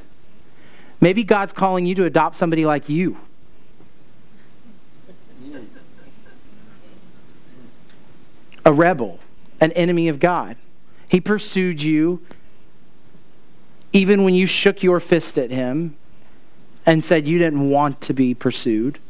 Maybe 1.01 1.25
God's 1.25 1.55
calling 1.55 1.87
you 1.87 1.95
to 1.95 2.05
adopt 2.05 2.37
somebody 2.37 2.67
like 2.67 2.91
you. 2.91 3.17
A 8.71 8.73
rebel, 8.73 9.19
an 9.61 9.73
enemy 9.73 10.07
of 10.07 10.21
God. 10.21 10.57
He 11.09 11.21
pursued 11.21 11.83
you 11.83 12.25
even 13.93 14.23
when 14.23 14.33
you 14.33 14.47
shook 14.47 14.85
your 14.85 15.01
fist 15.01 15.37
at 15.37 15.51
him 15.51 15.97
and 16.87 17.05
said 17.05 17.27
you 17.27 17.37
didn't 17.37 17.69
want 17.69 18.01
to 18.01 18.15
be 18.15 18.33
pursued. 18.33 19.01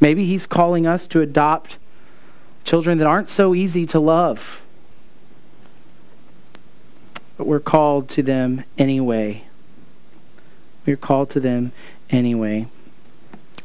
Maybe 0.00 0.26
he's 0.26 0.48
calling 0.48 0.84
us 0.84 1.06
to 1.06 1.20
adopt 1.20 1.78
children 2.64 2.98
that 2.98 3.06
aren't 3.06 3.28
so 3.28 3.54
easy 3.54 3.86
to 3.86 4.00
love. 4.00 4.62
But 7.38 7.46
we're 7.46 7.60
called 7.60 8.08
to 8.10 8.22
them 8.24 8.64
anyway. 8.76 9.44
We're 10.84 10.96
called 10.96 11.30
to 11.30 11.40
them 11.40 11.70
anyway. 12.10 12.66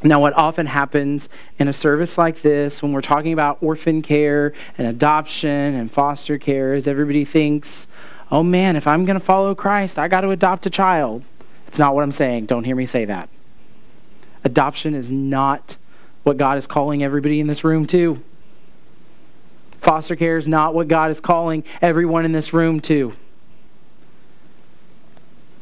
Now, 0.04 0.22
what 0.22 0.34
often 0.34 0.68
happens 0.68 1.28
in 1.58 1.68
a 1.68 1.74
service 1.74 2.18
like 2.18 2.42
this, 2.42 2.84
when 2.84 2.94
we're 2.94 3.02
talking 3.02 3.34
about 3.34 3.58
orphan 3.62 4.02
care 4.02 4.54
and 4.78 4.88
adoption 4.88 5.50
and 5.50 5.92
foster 5.92 6.38
care, 6.38 6.76
is 6.76 6.88
everybody 6.88 7.26
thinks, 7.26 7.88
oh 8.32 8.44
man, 8.44 8.76
if 8.76 8.86
I'm 8.86 9.06
going 9.06 9.20
to 9.20 9.26
follow 9.26 9.56
Christ, 9.56 9.98
I 9.98 10.08
got 10.08 10.22
to 10.22 10.30
adopt 10.30 10.66
a 10.68 10.70
child. 10.70 11.24
It's 11.68 11.80
not 11.80 11.96
what 11.96 12.04
I'm 12.04 12.12
saying. 12.12 12.46
Don't 12.46 12.64
hear 12.64 12.76
me 12.76 12.86
say 12.86 13.06
that. 13.06 13.28
Adoption 14.44 14.94
is 14.94 15.10
not 15.10 15.78
what 16.24 16.38
God 16.38 16.58
is 16.58 16.68
calling 16.68 17.04
everybody 17.04 17.40
in 17.40 17.48
this 17.48 17.64
room 17.64 17.86
to. 17.88 18.22
Foster 19.82 20.16
care 20.16 20.38
is 20.38 20.48
not 20.48 20.76
what 20.76 20.88
God 20.88 21.10
is 21.10 21.20
calling 21.20 21.64
everyone 21.82 22.24
in 22.24 22.34
this 22.34 22.54
room 22.54 22.80
to. 22.82 23.14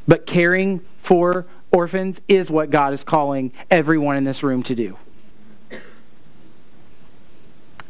But 0.07 0.25
caring 0.25 0.79
for 0.99 1.45
orphans 1.75 2.21
is 2.27 2.49
what 2.49 2.69
God 2.69 2.93
is 2.93 3.03
calling 3.03 3.51
everyone 3.69 4.15
in 4.15 4.23
this 4.23 4.41
room 4.41 4.63
to 4.63 4.73
do. 4.73 4.97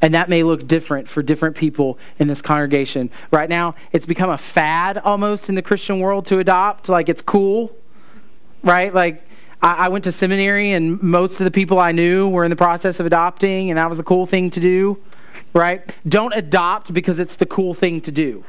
And 0.01 0.13
that 0.13 0.27
may 0.29 0.43
look 0.43 0.67
different 0.67 1.07
for 1.07 1.23
different 1.23 1.55
people 1.55 1.97
in 2.19 2.27
this 2.27 2.41
congregation. 2.41 3.09
Right 3.31 3.49
now, 3.49 3.75
it's 3.91 4.05
become 4.05 4.29
a 4.29 4.37
fad 4.37 4.97
almost 4.97 5.49
in 5.49 5.55
the 5.55 5.61
Christian 5.61 5.99
world 5.99 6.25
to 6.27 6.39
adopt. 6.39 6.89
Like 6.89 7.09
it's 7.09 7.21
cool, 7.21 7.75
right? 8.63 8.93
Like 8.93 9.23
I, 9.61 9.87
went 9.89 10.03
to 10.03 10.11
seminary 10.11 10.73
and 10.73 11.01
most 11.01 11.39
of 11.39 11.45
the 11.45 11.51
people 11.51 11.79
I 11.79 11.91
knew 11.91 12.29
were 12.29 12.43
in 12.43 12.49
the 12.51 12.55
process 12.55 12.99
of 12.99 13.05
adopting, 13.05 13.71
and 13.71 13.77
that 13.77 13.89
was 13.89 13.97
a 13.97 14.03
cool 14.03 14.27
thing 14.27 14.51
to 14.51 14.59
do, 14.59 14.99
right? 15.53 15.91
Don't 16.07 16.33
adopt 16.35 16.93
because 16.93 17.17
it's 17.17 17.35
the 17.35 17.47
cool 17.47 17.73
thing 17.73 18.01
to 18.01 18.11
do. 18.11 18.43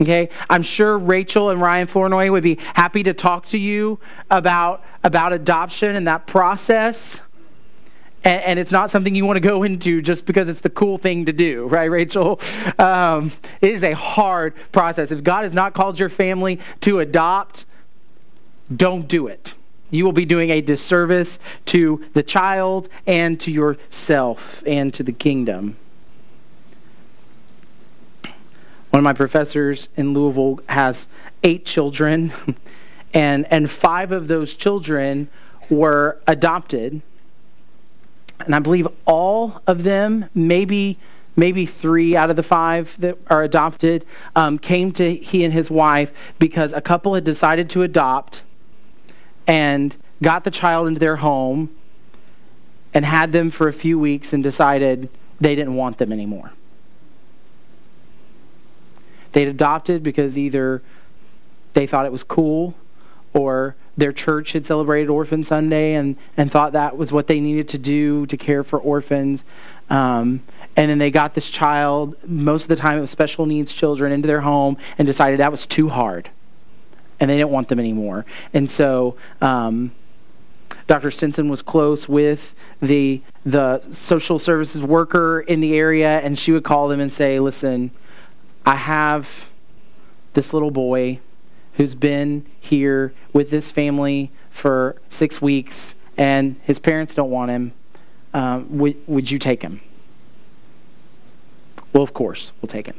Okay, 0.00 0.30
I'm 0.48 0.62
sure 0.62 0.96
Rachel 0.96 1.50
and 1.50 1.60
Ryan 1.60 1.86
Flournoy 1.86 2.30
would 2.30 2.42
be 2.42 2.58
happy 2.74 3.02
to 3.02 3.12
talk 3.12 3.46
to 3.48 3.58
you 3.58 4.00
about 4.30 4.82
about 5.04 5.32
adoption 5.34 5.94
and 5.94 6.06
that 6.06 6.26
process. 6.26 7.20
And, 8.22 8.42
and, 8.42 8.58
it's 8.58 8.70
not 8.70 8.90
something 8.90 9.14
you 9.14 9.24
want 9.24 9.38
to 9.38 9.40
go 9.40 9.62
into 9.62 10.02
just 10.02 10.26
because 10.26 10.50
it's 10.50 10.60
the 10.60 10.68
cool 10.68 10.98
thing 10.98 11.24
to 11.24 11.32
do, 11.32 11.66
right, 11.68 11.90
Rachel? 11.90 12.38
Um, 12.78 13.32
it 13.62 13.72
is 13.72 13.82
a 13.82 13.92
hard 13.92 14.54
process. 14.72 15.10
If 15.10 15.24
God 15.24 15.44
has 15.44 15.54
not 15.54 15.72
called 15.72 15.98
your 15.98 16.10
family 16.10 16.60
to 16.82 17.00
adopt, 17.00 17.64
don't 18.74 19.08
do 19.08 19.26
it. 19.26 19.54
You 19.90 20.04
will 20.04 20.12
be 20.12 20.26
doing 20.26 20.50
a 20.50 20.60
disservice 20.60 21.38
to 21.66 22.04
the 22.12 22.22
child 22.22 22.90
and 23.06 23.40
to 23.40 23.50
yourself 23.50 24.62
and 24.66 24.92
to 24.94 25.02
the 25.02 25.12
kingdom. 25.12 25.76
One 28.90 28.98
of 28.98 29.04
my 29.04 29.12
professors 29.12 29.88
in 29.96 30.12
Louisville 30.12 30.60
has 30.68 31.06
eight 31.42 31.64
children, 31.64 32.32
and, 33.14 33.50
and 33.52 33.70
five 33.70 34.12
of 34.12 34.28
those 34.28 34.54
children 34.54 35.28
were 35.68 36.18
adopted. 36.26 37.00
And 38.40 38.54
I 38.54 38.58
believe 38.58 38.88
all 39.06 39.62
of 39.66 39.84
them, 39.84 40.28
maybe 40.34 40.98
maybe 41.36 41.64
three 41.64 42.16
out 42.16 42.28
of 42.28 42.36
the 42.36 42.42
five 42.42 42.96
that 43.00 43.16
are 43.28 43.42
adopted, 43.42 44.04
um, 44.36 44.58
came 44.58 44.92
to 44.92 45.14
he 45.14 45.44
and 45.44 45.54
his 45.54 45.70
wife 45.70 46.12
because 46.38 46.72
a 46.72 46.80
couple 46.80 47.14
had 47.14 47.24
decided 47.24 47.70
to 47.70 47.82
adopt 47.82 48.42
and 49.46 49.96
got 50.22 50.44
the 50.44 50.50
child 50.50 50.86
into 50.86 51.00
their 51.00 51.16
home 51.16 51.74
and 52.92 53.04
had 53.04 53.32
them 53.32 53.50
for 53.50 53.68
a 53.68 53.72
few 53.72 53.98
weeks 53.98 54.32
and 54.32 54.42
decided 54.42 55.08
they 55.40 55.54
didn't 55.54 55.74
want 55.74 55.98
them 55.98 56.12
anymore. 56.12 56.52
They'd 59.32 59.48
adopted 59.48 60.02
because 60.02 60.36
either 60.36 60.82
they 61.74 61.86
thought 61.86 62.06
it 62.06 62.12
was 62.12 62.22
cool 62.22 62.74
or 63.32 63.76
their 63.96 64.12
church 64.12 64.52
had 64.52 64.66
celebrated 64.66 65.08
Orphan 65.08 65.44
Sunday 65.44 65.94
and, 65.94 66.16
and 66.36 66.50
thought 66.50 66.72
that 66.72 66.96
was 66.96 67.12
what 67.12 67.26
they 67.26 67.38
needed 67.38 67.68
to 67.68 67.78
do 67.78 68.26
to 68.26 68.36
care 68.36 68.64
for 68.64 68.78
orphans. 68.78 69.44
Um, 69.88 70.42
and 70.76 70.90
then 70.90 70.98
they 70.98 71.10
got 71.10 71.34
this 71.34 71.50
child, 71.50 72.16
most 72.26 72.62
of 72.62 72.68
the 72.68 72.76
time 72.76 72.98
it 72.98 73.00
was 73.00 73.10
special 73.10 73.46
needs 73.46 73.72
children, 73.72 74.12
into 74.12 74.26
their 74.26 74.40
home 74.40 74.76
and 74.98 75.06
decided 75.06 75.40
that 75.40 75.50
was 75.50 75.66
too 75.66 75.88
hard. 75.88 76.30
And 77.18 77.28
they 77.28 77.36
didn't 77.36 77.50
want 77.50 77.68
them 77.68 77.78
anymore. 77.78 78.24
And 78.54 78.70
so 78.70 79.16
um, 79.42 79.92
Dr. 80.86 81.10
Stinson 81.10 81.48
was 81.48 81.60
close 81.60 82.08
with 82.08 82.54
the, 82.80 83.20
the 83.44 83.80
social 83.92 84.38
services 84.38 84.82
worker 84.82 85.40
in 85.40 85.60
the 85.60 85.76
area, 85.76 86.20
and 86.20 86.38
she 86.38 86.50
would 86.50 86.64
call 86.64 86.88
them 86.88 87.00
and 87.00 87.12
say, 87.12 87.38
listen, 87.38 87.90
I 88.70 88.76
have 88.76 89.50
this 90.34 90.54
little 90.54 90.70
boy 90.70 91.18
who's 91.72 91.96
been 91.96 92.46
here 92.60 93.12
with 93.32 93.50
this 93.50 93.72
family 93.72 94.30
for 94.48 94.94
six 95.08 95.42
weeks, 95.42 95.96
and 96.16 96.54
his 96.62 96.78
parents 96.78 97.16
don't 97.16 97.30
want 97.30 97.50
him. 97.50 97.72
Um, 98.32 98.78
would, 98.78 98.96
would 99.08 99.28
you 99.28 99.40
take 99.40 99.62
him? 99.62 99.80
Well, 101.92 102.04
of 102.04 102.14
course, 102.14 102.52
we'll 102.62 102.68
take 102.68 102.86
him. 102.86 102.94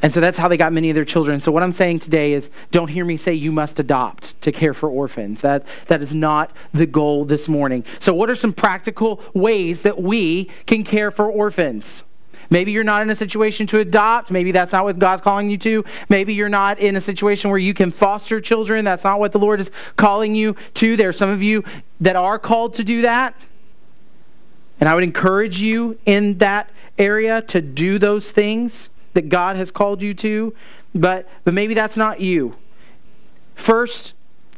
And 0.00 0.14
so 0.14 0.20
that's 0.20 0.38
how 0.38 0.46
they 0.46 0.56
got 0.56 0.72
many 0.72 0.90
of 0.90 0.94
their 0.94 1.04
children. 1.04 1.40
So 1.40 1.50
what 1.50 1.64
I'm 1.64 1.72
saying 1.72 1.98
today 1.98 2.34
is 2.34 2.50
don't 2.70 2.86
hear 2.86 3.04
me 3.04 3.16
say 3.16 3.34
you 3.34 3.50
must 3.50 3.80
adopt 3.80 4.40
to 4.42 4.52
care 4.52 4.74
for 4.74 4.88
orphans. 4.88 5.42
That, 5.42 5.66
that 5.88 6.02
is 6.02 6.14
not 6.14 6.52
the 6.72 6.86
goal 6.86 7.24
this 7.24 7.48
morning. 7.48 7.84
So 7.98 8.14
what 8.14 8.30
are 8.30 8.36
some 8.36 8.52
practical 8.52 9.20
ways 9.34 9.82
that 9.82 10.00
we 10.00 10.50
can 10.66 10.84
care 10.84 11.10
for 11.10 11.28
orphans? 11.28 12.04
Maybe 12.50 12.72
you're 12.72 12.84
not 12.84 13.02
in 13.02 13.10
a 13.10 13.16
situation 13.16 13.66
to 13.68 13.78
adopt. 13.78 14.30
Maybe 14.30 14.52
that's 14.52 14.72
not 14.72 14.84
what 14.84 14.98
God's 14.98 15.22
calling 15.22 15.50
you 15.50 15.58
to. 15.58 15.84
Maybe 16.08 16.34
you're 16.34 16.48
not 16.48 16.78
in 16.78 16.96
a 16.96 17.00
situation 17.00 17.50
where 17.50 17.58
you 17.58 17.74
can 17.74 17.90
foster 17.90 18.40
children. 18.40 18.84
That's 18.84 19.04
not 19.04 19.18
what 19.18 19.32
the 19.32 19.38
Lord 19.38 19.60
is 19.60 19.70
calling 19.96 20.34
you 20.34 20.56
to. 20.74 20.96
There 20.96 21.08
are 21.08 21.14
some 21.14 21.30
of 21.30 21.42
you 21.42 21.64
that 22.00 22.16
are 22.16 22.38
called 22.38 22.74
to 22.74 22.84
do 22.84 23.02
that. 23.02 23.34
And 24.80 24.88
I 24.88 24.94
would 24.94 25.04
encourage 25.04 25.60
you 25.60 25.98
in 26.04 26.38
that 26.38 26.70
area 26.98 27.42
to 27.42 27.60
do 27.60 27.98
those 27.98 28.30
things 28.30 28.90
that 29.14 29.28
God 29.28 29.56
has 29.56 29.70
called 29.70 30.02
you 30.02 30.14
to. 30.14 30.54
But, 30.94 31.28
but 31.44 31.54
maybe 31.54 31.74
that's 31.74 31.96
not 31.96 32.20
you. 32.20 32.56
First, 33.54 34.12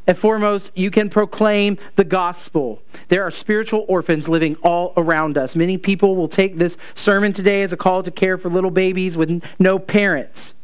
and 0.09 0.17
foremost, 0.17 0.73
you 0.75 0.91
can 0.91 1.11
proclaim 1.11 1.79
the 1.97 2.03
gospel. 2.03 2.83
There 3.09 3.23
are 3.23 3.31
spiritual 3.31 3.85
orphans 3.89 4.29
living 4.29 4.57
all 4.63 4.95
around 4.97 5.37
us. 5.37 5.55
Many 5.55 5.77
people 5.77 6.17
will 6.17 6.29
take 6.29 6.57
this 6.57 6.79
sermon 6.95 7.35
today 7.35 7.63
as 7.63 7.75
a 7.75 7.77
call 7.77 8.03
to 8.03 8.11
care 8.11 8.39
for 8.39 8.49
little 8.49 8.71
babies 8.71 9.19
with 9.19 9.43
no 9.61 9.79
parents. 9.79 10.55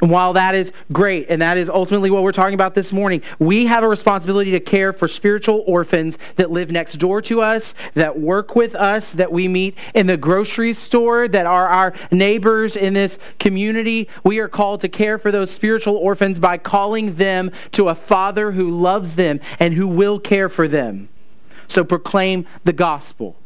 And 0.00 0.10
while 0.10 0.34
that 0.34 0.54
is 0.54 0.72
great, 0.92 1.26
and 1.30 1.40
that 1.40 1.56
is 1.56 1.70
ultimately 1.70 2.10
what 2.10 2.22
we're 2.22 2.32
talking 2.32 2.54
about 2.54 2.74
this 2.74 2.92
morning, 2.92 3.22
we 3.38 3.64
have 3.64 3.82
a 3.82 3.88
responsibility 3.88 4.50
to 4.50 4.60
care 4.60 4.92
for 4.92 5.08
spiritual 5.08 5.64
orphans 5.66 6.18
that 6.36 6.50
live 6.50 6.70
next 6.70 6.94
door 6.96 7.22
to 7.22 7.40
us, 7.40 7.74
that 7.94 8.18
work 8.18 8.54
with 8.54 8.74
us, 8.74 9.12
that 9.12 9.32
we 9.32 9.48
meet 9.48 9.74
in 9.94 10.06
the 10.06 10.18
grocery 10.18 10.74
store, 10.74 11.28
that 11.28 11.46
are 11.46 11.68
our 11.68 11.94
neighbors 12.10 12.76
in 12.76 12.92
this 12.92 13.18
community. 13.38 14.06
We 14.22 14.38
are 14.38 14.48
called 14.48 14.82
to 14.82 14.88
care 14.88 15.16
for 15.16 15.30
those 15.30 15.50
spiritual 15.50 15.96
orphans 15.96 16.38
by 16.38 16.58
calling 16.58 17.14
them 17.14 17.50
to 17.72 17.88
a 17.88 17.94
Father 17.94 18.52
who 18.52 18.70
loves 18.70 19.14
them 19.14 19.40
and 19.58 19.72
who 19.72 19.88
will 19.88 20.20
care 20.20 20.50
for 20.50 20.68
them. 20.68 21.08
So 21.68 21.84
proclaim 21.84 22.46
the 22.64 22.74
gospel. 22.74 23.36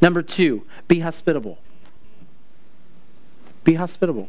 Number 0.00 0.22
two, 0.22 0.64
be 0.88 1.00
hospitable. 1.00 1.58
Be 3.64 3.74
hospitable. 3.74 4.28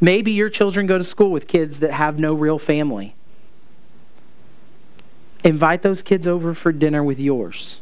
Maybe 0.00 0.30
your 0.32 0.48
children 0.48 0.86
go 0.86 0.96
to 0.96 1.04
school 1.04 1.30
with 1.30 1.48
kids 1.48 1.80
that 1.80 1.92
have 1.92 2.18
no 2.18 2.34
real 2.34 2.58
family. 2.58 3.14
Invite 5.42 5.82
those 5.82 6.02
kids 6.02 6.26
over 6.26 6.54
for 6.54 6.72
dinner 6.72 7.02
with 7.02 7.20
yours. 7.20 7.80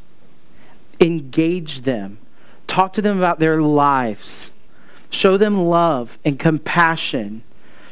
Engage 0.98 1.82
them. 1.82 2.18
Talk 2.66 2.92
to 2.94 3.02
them 3.02 3.18
about 3.18 3.38
their 3.38 3.60
lives. 3.60 4.50
Show 5.10 5.36
them 5.36 5.64
love 5.64 6.18
and 6.24 6.38
compassion. 6.38 7.42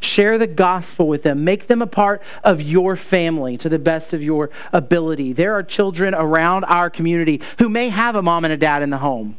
Share 0.01 0.39
the 0.39 0.47
gospel 0.47 1.07
with 1.07 1.23
them. 1.23 1.45
Make 1.45 1.67
them 1.67 1.83
a 1.83 1.87
part 1.87 2.23
of 2.43 2.63
your 2.63 2.97
family 2.97 3.59
to 3.59 3.69
the 3.69 3.79
best 3.79 4.13
of 4.13 4.23
your 4.23 4.51
ability. 4.73 5.35
There 5.35 5.55
are 5.55 5.63
children 5.63 6.15
around 6.15 6.65
our 6.65 6.89
community 6.89 7.43
who 7.59 7.69
may 7.69 7.91
have 7.91 8.17
a 8.17 8.23
mom 8.23 8.45
and 8.45 8.53
a 8.53 8.57
dad 8.57 8.83
in 8.83 8.91
the 8.91 8.99
home, 8.99 9.37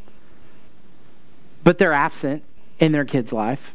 but 1.63 1.79
they're 1.79 1.93
absent 1.93 2.43
in 2.81 2.91
their 2.91 3.05
kid's 3.05 3.31
life. 3.31 3.73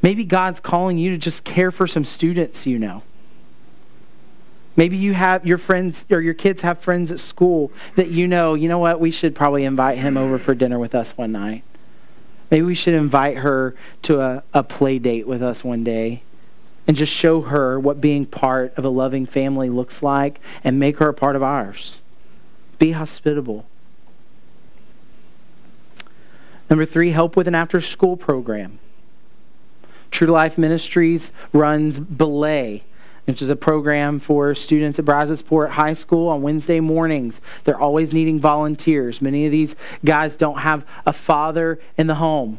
Maybe 0.00 0.24
God's 0.24 0.60
calling 0.60 0.96
you 0.96 1.10
to 1.10 1.18
just 1.18 1.44
care 1.44 1.70
for 1.70 1.86
some 1.86 2.04
students 2.04 2.66
you 2.66 2.78
know. 2.78 3.02
Maybe 4.74 4.96
you 4.96 5.12
have 5.12 5.46
your 5.46 5.58
friends 5.58 6.06
or 6.10 6.20
your 6.20 6.32
kids 6.32 6.62
have 6.62 6.78
friends 6.78 7.10
at 7.10 7.20
school 7.20 7.70
that 7.96 8.08
you 8.08 8.26
know, 8.26 8.54
you 8.54 8.68
know 8.68 8.78
what, 8.78 9.00
we 9.00 9.10
should 9.10 9.34
probably 9.34 9.64
invite 9.64 9.98
him 9.98 10.16
over 10.16 10.38
for 10.38 10.54
dinner 10.54 10.78
with 10.78 10.94
us 10.94 11.16
one 11.18 11.32
night. 11.32 11.62
Maybe 12.50 12.62
we 12.62 12.74
should 12.74 12.94
invite 12.94 13.38
her 13.38 13.74
to 14.02 14.20
a, 14.20 14.42
a 14.54 14.62
play 14.62 14.98
date 14.98 15.26
with 15.26 15.42
us 15.42 15.62
one 15.62 15.84
day 15.84 16.22
and 16.86 16.96
just 16.96 17.12
show 17.12 17.42
her 17.42 17.78
what 17.78 18.00
being 18.00 18.24
part 18.24 18.74
of 18.76 18.84
a 18.84 18.88
loving 18.88 19.26
family 19.26 19.68
looks 19.68 20.02
like 20.02 20.40
and 20.64 20.78
make 20.78 20.98
her 20.98 21.08
a 21.08 21.14
part 21.14 21.36
of 21.36 21.42
ours. 21.42 22.00
Be 22.78 22.92
hospitable. 22.92 23.66
Number 26.72 26.86
three, 26.86 27.10
help 27.10 27.36
with 27.36 27.46
an 27.46 27.54
after 27.54 27.82
school 27.82 28.16
program. 28.16 28.78
True 30.10 30.28
Life 30.28 30.56
Ministries 30.56 31.30
runs 31.52 32.00
Belay, 32.00 32.82
which 33.26 33.42
is 33.42 33.50
a 33.50 33.56
program 33.56 34.18
for 34.18 34.54
students 34.54 34.98
at 34.98 35.04
Brazosport 35.04 35.72
High 35.72 35.92
School 35.92 36.30
on 36.30 36.40
Wednesday 36.40 36.80
mornings. 36.80 37.42
They're 37.64 37.78
always 37.78 38.14
needing 38.14 38.40
volunteers. 38.40 39.20
Many 39.20 39.44
of 39.44 39.52
these 39.52 39.76
guys 40.02 40.34
don't 40.34 40.60
have 40.60 40.86
a 41.04 41.12
father 41.12 41.78
in 41.98 42.06
the 42.06 42.14
home. 42.14 42.58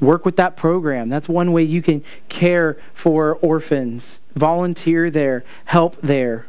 Work 0.00 0.24
with 0.24 0.36
that 0.36 0.56
program. 0.56 1.10
That's 1.10 1.28
one 1.28 1.52
way 1.52 1.62
you 1.62 1.82
can 1.82 2.02
care 2.30 2.78
for 2.94 3.34
orphans. 3.42 4.20
Volunteer 4.34 5.10
there. 5.10 5.44
Help 5.66 6.00
there. 6.00 6.46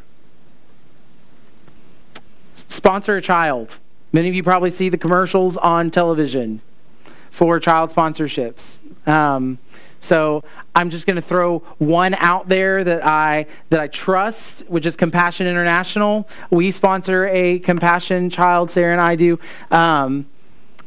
Sponsor 2.72 3.16
a 3.18 3.22
child. 3.22 3.76
Many 4.14 4.30
of 4.30 4.34
you 4.34 4.42
probably 4.42 4.70
see 4.70 4.88
the 4.88 4.96
commercials 4.96 5.58
on 5.58 5.90
television 5.90 6.62
for 7.30 7.60
child 7.60 7.90
sponsorships. 7.90 8.80
Um, 9.06 9.58
so 10.00 10.42
I'm 10.74 10.88
just 10.88 11.06
going 11.06 11.16
to 11.16 11.22
throw 11.22 11.58
one 11.76 12.14
out 12.14 12.48
there 12.48 12.82
that 12.82 13.04
I 13.04 13.44
that 13.68 13.78
I 13.78 13.88
trust, 13.88 14.62
which 14.68 14.86
is 14.86 14.96
Compassion 14.96 15.46
International. 15.46 16.26
We 16.50 16.70
sponsor 16.70 17.28
a 17.28 17.58
Compassion 17.58 18.30
child. 18.30 18.70
Sarah 18.70 18.92
and 18.92 19.02
I 19.02 19.16
do. 19.16 19.38
Um, 19.70 20.24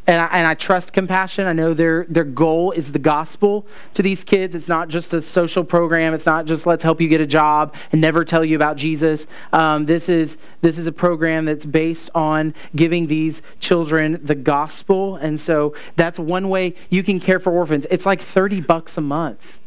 and 0.08 0.22
I, 0.22 0.26
and 0.28 0.48
I 0.48 0.54
trust 0.54 0.94
compassion. 0.94 1.48
I 1.48 1.54
know 1.54 1.74
their 1.74 2.06
their 2.08 2.24
goal 2.24 2.72
is 2.72 2.92
the 2.92 3.00
gospel 3.00 3.66
to 3.96 4.04
these 4.04 4.24
kids. 4.24 4.54
It's 4.54 4.68
not 4.68 4.88
just 4.88 5.14
a 5.14 5.22
social 5.22 5.64
program. 5.64 6.14
It's 6.14 6.26
not 6.26 6.46
just 6.46 6.66
let's 6.66 6.84
help 6.84 7.02
you 7.02 7.08
get 7.08 7.22
a 7.22 7.28
job 7.28 7.74
and 7.92 8.02
never 8.02 8.24
tell 8.24 8.46
you 8.46 8.56
about 8.56 8.78
Jesus. 8.78 9.26
Um, 9.52 9.88
this 9.88 10.08
is 10.08 10.38
this 10.62 10.78
is 10.78 10.86
a 10.86 10.92
program 10.92 11.46
that's 11.46 11.66
based 11.66 12.10
on 12.14 12.54
giving 12.76 13.08
these 13.08 13.42
children 13.60 14.20
the 14.24 14.36
gospel, 14.36 15.16
and 15.16 15.40
so 15.40 15.74
that's 15.96 16.20
one 16.20 16.50
way 16.50 16.76
you 16.90 17.02
can 17.02 17.20
care 17.20 17.40
for 17.40 17.52
orphans. 17.52 17.88
It's 17.90 18.06
like 18.06 18.22
thirty 18.22 18.62
bucks 18.62 18.98
a 18.98 19.02
month, 19.02 19.60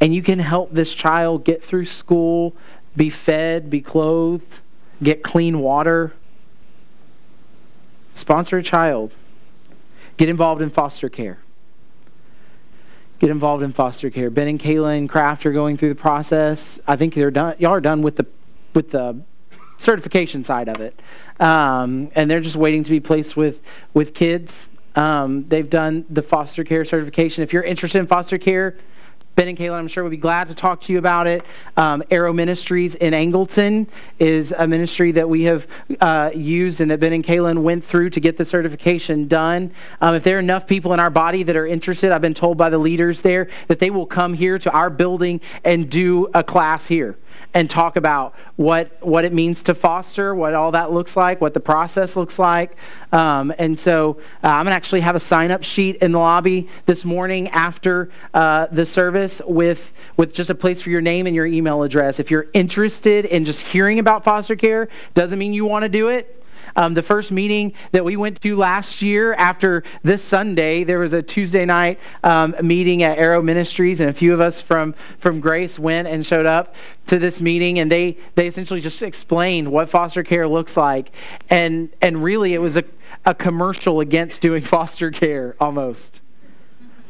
and 0.00 0.14
you 0.14 0.22
can 0.22 0.38
help 0.38 0.72
this 0.72 0.94
child 0.94 1.44
get 1.44 1.62
through 1.62 1.84
school, 1.84 2.56
be 2.96 3.10
fed, 3.10 3.68
be 3.68 3.82
clothed, 3.82 4.60
get 5.02 5.22
clean 5.22 5.58
water 5.58 6.14
Sponsor 8.24 8.56
a 8.56 8.62
child. 8.62 9.12
Get 10.16 10.30
involved 10.30 10.62
in 10.62 10.70
foster 10.70 11.10
care. 11.10 11.40
Get 13.18 13.28
involved 13.28 13.62
in 13.62 13.70
foster 13.74 14.08
care. 14.08 14.30
Ben 14.30 14.48
and 14.48 14.58
Kayla 14.58 14.96
and 14.96 15.10
Kraft 15.10 15.44
are 15.44 15.52
going 15.52 15.76
through 15.76 15.90
the 15.90 15.94
process. 16.00 16.80
I 16.86 16.96
think 16.96 17.12
they're 17.12 17.30
done. 17.30 17.54
Y'all 17.58 17.72
are 17.72 17.82
done 17.82 18.00
with 18.00 18.16
the 18.16 18.24
with 18.72 18.92
the 18.92 19.20
certification 19.76 20.42
side 20.42 20.70
of 20.70 20.80
it, 20.80 20.98
um, 21.38 22.10
and 22.14 22.30
they're 22.30 22.40
just 22.40 22.56
waiting 22.56 22.82
to 22.84 22.90
be 22.90 22.98
placed 22.98 23.36
with 23.36 23.60
with 23.92 24.14
kids. 24.14 24.68
Um, 24.96 25.46
they've 25.48 25.68
done 25.68 26.06
the 26.08 26.22
foster 26.22 26.64
care 26.64 26.86
certification. 26.86 27.44
If 27.44 27.52
you're 27.52 27.62
interested 27.62 27.98
in 27.98 28.06
foster 28.06 28.38
care, 28.38 28.74
Ben 29.36 29.48
and 29.48 29.58
Kayla, 29.58 29.72
I'm 29.72 29.88
sure, 29.88 30.04
would 30.04 30.10
be 30.10 30.16
glad 30.16 30.48
to 30.48 30.54
talk 30.54 30.80
to 30.82 30.92
you 30.92 30.98
about 30.98 31.26
it. 31.26 31.44
Um, 31.76 32.02
Arrow 32.10 32.32
Ministries 32.32 32.94
in 32.94 33.12
Angleton 33.12 33.88
is 34.18 34.54
a 34.56 34.68
ministry 34.68 35.10
that 35.12 35.28
we 35.28 35.42
have 35.42 35.66
uh, 36.00 36.30
used 36.34 36.80
and 36.80 36.90
that 36.90 37.00
Ben 37.00 37.12
and 37.12 37.24
Kayla 37.24 37.56
went 37.60 37.84
through 37.84 38.10
to 38.10 38.20
get 38.20 38.36
the 38.36 38.44
certification 38.44 39.26
done. 39.26 39.72
Um, 40.00 40.14
if 40.14 40.22
there 40.22 40.36
are 40.36 40.40
enough 40.40 40.66
people 40.66 40.92
in 40.94 41.00
our 41.00 41.10
body 41.10 41.42
that 41.42 41.56
are 41.56 41.66
interested, 41.66 42.12
I've 42.12 42.22
been 42.22 42.34
told 42.34 42.56
by 42.56 42.70
the 42.70 42.78
leaders 42.78 43.22
there 43.22 43.48
that 43.66 43.80
they 43.80 43.90
will 43.90 44.06
come 44.06 44.34
here 44.34 44.58
to 44.58 44.70
our 44.70 44.90
building 44.90 45.40
and 45.64 45.90
do 45.90 46.28
a 46.32 46.44
class 46.44 46.86
here 46.86 47.16
and 47.54 47.70
talk 47.70 47.96
about 47.96 48.34
what 48.56 48.96
what 49.00 49.24
it 49.24 49.32
means 49.32 49.62
to 49.62 49.74
foster, 49.74 50.34
what 50.34 50.54
all 50.54 50.72
that 50.72 50.92
looks 50.92 51.16
like, 51.16 51.40
what 51.40 51.54
the 51.54 51.60
process 51.60 52.16
looks 52.16 52.38
like. 52.38 52.76
Um, 53.12 53.52
and 53.58 53.78
so 53.78 54.18
uh, 54.42 54.48
I'm 54.48 54.64
going 54.64 54.72
to 54.72 54.76
actually 54.76 55.02
have 55.02 55.16
a 55.16 55.20
sign-up 55.20 55.62
sheet 55.62 55.96
in 55.96 56.12
the 56.12 56.18
lobby 56.18 56.68
this 56.86 57.04
morning 57.04 57.48
after 57.48 58.10
uh, 58.34 58.66
the 58.72 58.84
service 58.84 59.40
with, 59.46 59.92
with 60.16 60.34
just 60.34 60.50
a 60.50 60.54
place 60.54 60.80
for 60.80 60.90
your 60.90 61.00
name 61.00 61.26
and 61.26 61.34
your 61.36 61.46
email 61.46 61.82
address. 61.82 62.18
If 62.18 62.30
you're 62.30 62.46
interested 62.54 63.24
in 63.24 63.44
just 63.44 63.62
hearing 63.62 63.98
about 63.98 64.24
foster 64.24 64.56
care, 64.56 64.88
doesn't 65.14 65.38
mean 65.38 65.52
you 65.54 65.64
want 65.64 65.84
to 65.84 65.88
do 65.88 66.08
it. 66.08 66.43
Um, 66.76 66.94
the 66.94 67.02
first 67.02 67.30
meeting 67.30 67.72
that 67.92 68.04
we 68.04 68.16
went 68.16 68.40
to 68.42 68.56
last 68.56 69.00
year 69.02 69.34
after 69.34 69.84
this 70.02 70.22
Sunday, 70.22 70.84
there 70.84 70.98
was 70.98 71.12
a 71.12 71.22
Tuesday 71.22 71.64
night 71.64 72.00
um, 72.22 72.54
meeting 72.62 73.02
at 73.02 73.18
Arrow 73.18 73.42
Ministries, 73.42 74.00
and 74.00 74.10
a 74.10 74.12
few 74.12 74.34
of 74.34 74.40
us 74.40 74.60
from, 74.60 74.94
from 75.18 75.40
Grace 75.40 75.78
went 75.78 76.08
and 76.08 76.26
showed 76.26 76.46
up 76.46 76.74
to 77.06 77.18
this 77.18 77.40
meeting, 77.40 77.78
and 77.78 77.90
they, 77.90 78.16
they 78.34 78.46
essentially 78.46 78.80
just 78.80 79.02
explained 79.02 79.70
what 79.70 79.88
foster 79.88 80.22
care 80.22 80.48
looks 80.48 80.76
like. 80.76 81.12
And, 81.50 81.90
and 82.00 82.22
really, 82.22 82.54
it 82.54 82.58
was 82.58 82.76
a, 82.76 82.84
a 83.24 83.34
commercial 83.34 84.00
against 84.00 84.42
doing 84.42 84.62
foster 84.64 85.10
care 85.10 85.56
almost. 85.60 86.20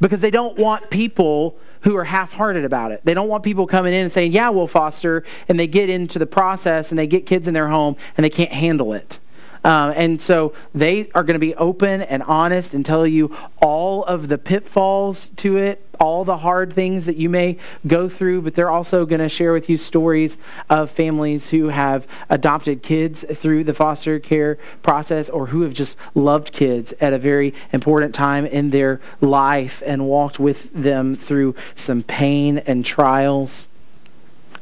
Because 0.01 0.21
they 0.21 0.31
don't 0.31 0.59
want 0.59 0.91
people 0.91 1.57
who 1.83 1.97
are 1.97 2.05
half-hearted 2.05 2.65
about 2.65 2.93
it. 2.93 3.01
They 3.05 3.15
don't 3.15 3.29
want 3.29 3.45
people 3.45 3.67
coming 3.67 3.93
in 3.93 4.01
and 4.01 4.13
saying, 4.13 4.33
yeah, 4.33 4.49
we'll 4.49 4.67
foster, 4.67 5.23
and 5.49 5.59
they 5.61 5.67
get 5.67 5.89
into 5.89 6.19
the 6.19 6.27
process 6.27 6.91
and 6.91 6.99
they 6.99 7.07
get 7.07 7.27
kids 7.27 7.47
in 7.47 7.55
their 7.55 7.69
home 7.69 7.97
and 8.17 8.25
they 8.25 8.31
can't 8.31 8.53
handle 8.53 8.93
it. 8.93 9.21
Um, 9.65 9.95
and 9.97 10.21
so 10.21 10.53
they 10.75 11.11
are 11.15 11.25
going 11.25 11.35
to 11.35 11.39
be 11.39 11.55
open 11.55 12.03
and 12.03 12.23
honest 12.25 12.75
and 12.75 12.85
tell 12.85 13.07
you 13.07 13.35
all 13.63 14.05
of 14.05 14.29
the 14.29 14.37
pitfalls 14.37 15.29
to 15.37 15.57
it, 15.57 15.83
all 15.99 16.25
the 16.25 16.39
hard 16.39 16.73
things 16.73 17.07
that 17.07 17.17
you 17.17 17.31
may 17.31 17.57
go 17.87 18.09
through, 18.09 18.43
but 18.43 18.55
they're 18.55 18.71
also 18.71 19.07
going 19.07 19.21
to 19.21 19.29
share 19.29 19.55
with 19.55 19.71
you 19.71 19.79
stories 19.79 20.37
of 20.69 20.91
families 20.91 21.49
who 21.49 21.69
have 21.69 22.07
adopted 22.29 22.83
kids 22.83 23.25
through 23.35 23.65
the 23.65 23.73
foster 23.73 24.19
care 24.19 24.59
process 24.83 25.31
or 25.31 25.47
who 25.47 25.63
have 25.63 25.73
just 25.73 25.97
loved 26.15 26.53
kids 26.53 26.93
at 27.01 27.15
a 27.15 27.19
very 27.19 27.55
important 27.73 28.15
time 28.15 28.45
in 28.45 28.69
their 28.69 29.01
life 29.23 29.83
and 29.87 30.07
walked 30.07 30.39
with 30.39 30.71
them 30.75 31.15
through 31.15 31.55
some 31.75 32.03
pain 32.03 32.59
and 32.59 32.85
trials 32.85 33.67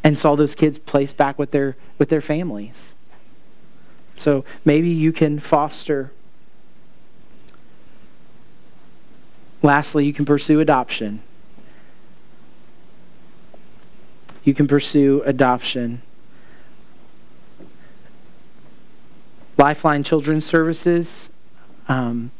and 0.04 0.18
saw 0.18 0.36
those 0.36 0.54
kids 0.54 0.78
placed 0.78 1.16
back 1.16 1.38
with 1.38 1.50
their 1.50 1.76
with 1.98 2.08
their 2.08 2.20
families. 2.20 2.94
So 4.22 4.44
maybe 4.64 4.88
you 4.88 5.12
can 5.12 5.40
foster. 5.40 6.12
Lastly, 9.62 10.06
you 10.06 10.12
can 10.12 10.24
pursue 10.24 10.60
adoption. 10.60 11.22
You 14.44 14.54
can 14.54 14.68
pursue 14.68 15.24
adoption. 15.26 16.02
Lifeline 19.58 20.04
Children's 20.04 20.44
Services 20.44 21.28
um, 21.88 22.30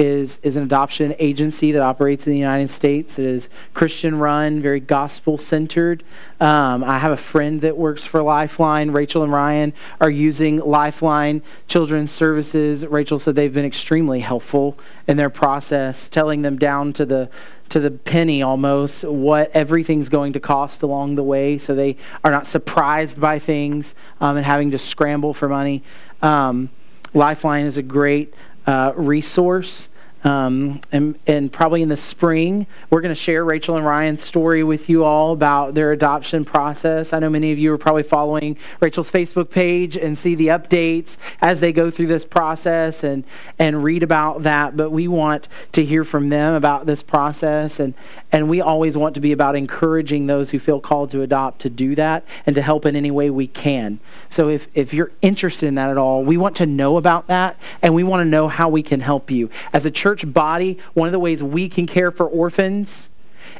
is, 0.00 0.40
is 0.42 0.56
an 0.56 0.62
adoption 0.62 1.14
agency 1.18 1.72
that 1.72 1.82
operates 1.82 2.26
in 2.26 2.32
the 2.32 2.38
United 2.38 2.70
States. 2.70 3.18
It 3.18 3.26
is 3.26 3.50
Christian 3.74 4.18
run, 4.18 4.62
very 4.62 4.80
gospel 4.80 5.36
centered. 5.36 6.02
Um, 6.40 6.82
I 6.82 6.98
have 6.98 7.12
a 7.12 7.18
friend 7.18 7.60
that 7.60 7.76
works 7.76 8.06
for 8.06 8.22
Lifeline. 8.22 8.92
Rachel 8.92 9.22
and 9.22 9.30
Ryan 9.30 9.74
are 10.00 10.08
using 10.08 10.56
Lifeline 10.56 11.42
Children's 11.68 12.10
Services. 12.10 12.86
Rachel 12.86 13.18
said 13.18 13.34
they've 13.34 13.52
been 13.52 13.66
extremely 13.66 14.20
helpful 14.20 14.78
in 15.06 15.18
their 15.18 15.28
process, 15.28 16.08
telling 16.08 16.40
them 16.40 16.58
down 16.58 16.94
to 16.94 17.04
the 17.04 17.28
to 17.68 17.78
the 17.78 17.90
penny 17.90 18.42
almost 18.42 19.04
what 19.04 19.48
everything's 19.54 20.08
going 20.08 20.32
to 20.32 20.40
cost 20.40 20.82
along 20.82 21.14
the 21.14 21.22
way 21.22 21.56
so 21.56 21.72
they 21.72 21.96
are 22.24 22.32
not 22.32 22.44
surprised 22.44 23.20
by 23.20 23.38
things 23.38 23.94
um, 24.20 24.36
and 24.36 24.44
having 24.44 24.72
to 24.72 24.78
scramble 24.78 25.32
for 25.32 25.48
money. 25.48 25.80
Um, 26.20 26.70
Lifeline 27.14 27.66
is 27.66 27.76
a 27.76 27.82
great 27.82 28.34
uh, 28.66 28.92
resource. 28.96 29.88
Um, 30.22 30.82
and, 30.92 31.18
and 31.26 31.50
probably 31.50 31.80
in 31.80 31.88
the 31.88 31.96
spring, 31.96 32.66
we're 32.90 33.00
going 33.00 33.14
to 33.14 33.20
share 33.20 33.42
Rachel 33.44 33.76
and 33.76 33.86
Ryan's 33.86 34.22
story 34.22 34.62
with 34.62 34.90
you 34.90 35.02
all 35.02 35.32
about 35.32 35.72
their 35.74 35.92
adoption 35.92 36.44
process. 36.44 37.14
I 37.14 37.20
know 37.20 37.30
many 37.30 37.52
of 37.52 37.58
you 37.58 37.72
are 37.72 37.78
probably 37.78 38.02
following 38.02 38.58
Rachel's 38.80 39.10
Facebook 39.10 39.50
page 39.50 39.96
and 39.96 40.18
see 40.18 40.34
the 40.34 40.48
updates 40.48 41.16
as 41.40 41.60
they 41.60 41.72
go 41.72 41.90
through 41.90 42.08
this 42.08 42.26
process 42.26 43.02
and, 43.02 43.24
and 43.58 43.82
read 43.82 44.02
about 44.02 44.42
that. 44.42 44.76
But 44.76 44.90
we 44.90 45.08
want 45.08 45.48
to 45.72 45.84
hear 45.84 46.04
from 46.04 46.28
them 46.28 46.54
about 46.54 46.84
this 46.84 47.02
process. 47.02 47.80
And, 47.80 47.94
and 48.30 48.48
we 48.48 48.60
always 48.60 48.98
want 48.98 49.14
to 49.14 49.20
be 49.20 49.32
about 49.32 49.56
encouraging 49.56 50.26
those 50.26 50.50
who 50.50 50.58
feel 50.58 50.80
called 50.80 51.10
to 51.12 51.22
adopt 51.22 51.60
to 51.62 51.70
do 51.70 51.94
that 51.94 52.24
and 52.44 52.54
to 52.56 52.62
help 52.62 52.84
in 52.84 52.94
any 52.94 53.10
way 53.10 53.30
we 53.30 53.46
can. 53.46 54.00
So 54.28 54.50
if, 54.50 54.68
if 54.74 54.92
you're 54.92 55.12
interested 55.22 55.66
in 55.66 55.76
that 55.76 55.88
at 55.88 55.96
all, 55.96 56.24
we 56.24 56.36
want 56.36 56.56
to 56.56 56.66
know 56.66 56.98
about 56.98 57.26
that 57.28 57.56
and 57.80 57.94
we 57.94 58.04
want 58.04 58.20
to 58.20 58.28
know 58.28 58.48
how 58.48 58.68
we 58.68 58.82
can 58.82 59.00
help 59.00 59.30
you. 59.30 59.48
As 59.72 59.86
a 59.86 59.90
church 59.90 60.09
body, 60.16 60.78
one 60.94 61.08
of 61.08 61.12
the 61.12 61.18
ways 61.18 61.42
we 61.42 61.68
can 61.68 61.86
care 61.86 62.10
for 62.10 62.26
orphans 62.26 63.08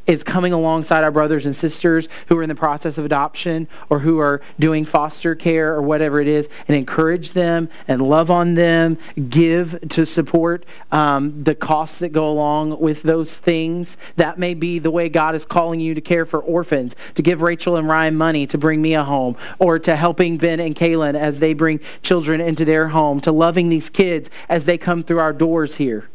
is 0.07 0.23
coming 0.23 0.53
alongside 0.53 1.05
our 1.05 1.11
brothers 1.11 1.47
and 1.47 1.55
sisters 1.55 2.09
who 2.29 2.37
are 2.37 2.43
in 2.43 2.49
the 2.49 2.55
process 2.55 2.99
of 2.99 3.05
adoption 3.05 3.69
or 3.89 4.01
who 4.01 4.19
are 4.19 4.41
doing 4.59 4.85
foster 4.85 5.35
care 5.35 5.75
or 5.75 5.83
whatever 5.83 6.21
it 6.21 6.29
is 6.29 6.49
and 6.69 6.77
encourage 6.77 7.33
them 7.33 7.69
and 7.87 8.03
love 8.03 8.31
on 8.31 8.55
them, 8.55 8.99
give 9.29 9.79
to 9.89 10.05
support 10.05 10.65
um, 10.91 11.45
the 11.45 11.55
costs 11.55 11.99
that 11.99 12.11
go 12.11 12.29
along 12.29 12.81
with 12.81 13.03
those 13.03 13.37
things. 13.37 13.97
That 14.17 14.39
may 14.39 14.55
be 14.55 14.79
the 14.79 14.91
way 14.91 15.09
God 15.09 15.35
is 15.35 15.45
calling 15.45 15.81
you 15.81 15.95
to 15.95 16.01
care 16.01 16.27
for 16.27 16.41
orphans, 16.41 16.97
to 17.15 17.23
give 17.23 17.43
Rachel 17.43 17.77
and 17.77 17.89
Ryan 17.89 18.17
money 18.17 18.47
to 18.47 18.59
bring 18.59 18.83
me 18.83 18.95
a 18.95 19.05
home, 19.05 19.37
or 19.59 19.79
to 19.79 19.97
helping 19.97 20.39
Ben 20.39 20.61
and 20.61 20.75
Kaylin 20.75 21.15
as 21.15 21.41
they 21.41 21.55
bring 21.55 21.81
children 22.03 22.41
into 22.41 22.65
their 22.65 22.89
home, 22.89 23.21
to 23.21 23.33
loving 23.33 23.69
these 23.69 23.91
kids 23.91 24.31
as 24.49 24.65
they 24.65 24.79
come 24.79 25.03
through 25.03 25.19
our 25.19 25.33
doors 25.33 25.77
here 25.77 26.09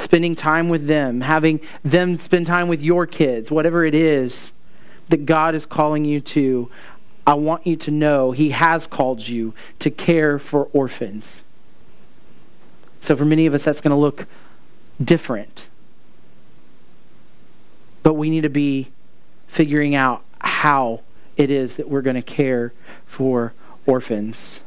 spending 0.00 0.34
time 0.34 0.68
with 0.68 0.86
them, 0.86 1.20
having 1.20 1.60
them 1.84 2.16
spend 2.16 2.46
time 2.46 2.68
with 2.68 2.82
your 2.82 3.06
kids, 3.06 3.50
whatever 3.50 3.84
it 3.84 3.94
is 3.94 4.52
that 5.08 5.26
God 5.26 5.54
is 5.54 5.66
calling 5.66 6.04
you 6.04 6.20
to, 6.20 6.70
I 7.26 7.34
want 7.34 7.66
you 7.66 7.76
to 7.76 7.90
know 7.90 8.32
He 8.32 8.50
has 8.50 8.86
called 8.86 9.28
you 9.28 9.54
to 9.78 9.90
care 9.90 10.38
for 10.38 10.68
orphans. 10.72 11.44
So 13.00 13.16
for 13.16 13.24
many 13.24 13.46
of 13.46 13.54
us, 13.54 13.64
that's 13.64 13.80
going 13.80 13.90
to 13.90 13.96
look 13.96 14.26
different. 15.02 15.68
But 18.02 18.14
we 18.14 18.30
need 18.30 18.42
to 18.42 18.50
be 18.50 18.88
figuring 19.48 19.94
out 19.94 20.22
how 20.40 21.02
it 21.36 21.50
is 21.50 21.76
that 21.76 21.88
we're 21.88 22.02
going 22.02 22.16
to 22.16 22.22
care 22.22 22.72
for 23.06 23.52
orphans. 23.86 24.60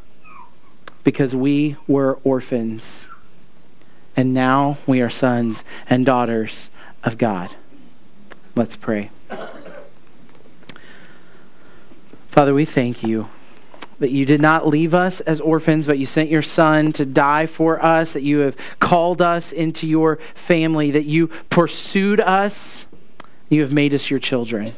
Because 1.03 1.35
we 1.35 1.75
were 1.87 2.19
orphans 2.23 3.07
and 4.15 4.33
now 4.33 4.77
we 4.85 5.01
are 5.01 5.09
sons 5.09 5.63
and 5.89 6.05
daughters 6.05 6.69
of 7.03 7.17
God. 7.17 7.49
Let's 8.55 8.75
pray. 8.75 9.09
Father, 12.29 12.53
we 12.53 12.65
thank 12.65 13.03
you 13.03 13.29
that 13.99 14.11
you 14.11 14.25
did 14.25 14.41
not 14.41 14.67
leave 14.67 14.93
us 14.93 15.21
as 15.21 15.39
orphans, 15.39 15.85
but 15.85 15.97
you 15.97 16.05
sent 16.05 16.29
your 16.29 16.41
son 16.41 16.91
to 16.93 17.05
die 17.05 17.45
for 17.45 17.83
us, 17.83 18.13
that 18.13 18.23
you 18.23 18.39
have 18.39 18.57
called 18.79 19.21
us 19.21 19.51
into 19.51 19.87
your 19.87 20.17
family, 20.35 20.91
that 20.91 21.05
you 21.05 21.27
pursued 21.49 22.19
us, 22.19 22.85
you 23.49 23.61
have 23.61 23.71
made 23.71 23.93
us 23.93 24.09
your 24.09 24.19
children. 24.19 24.73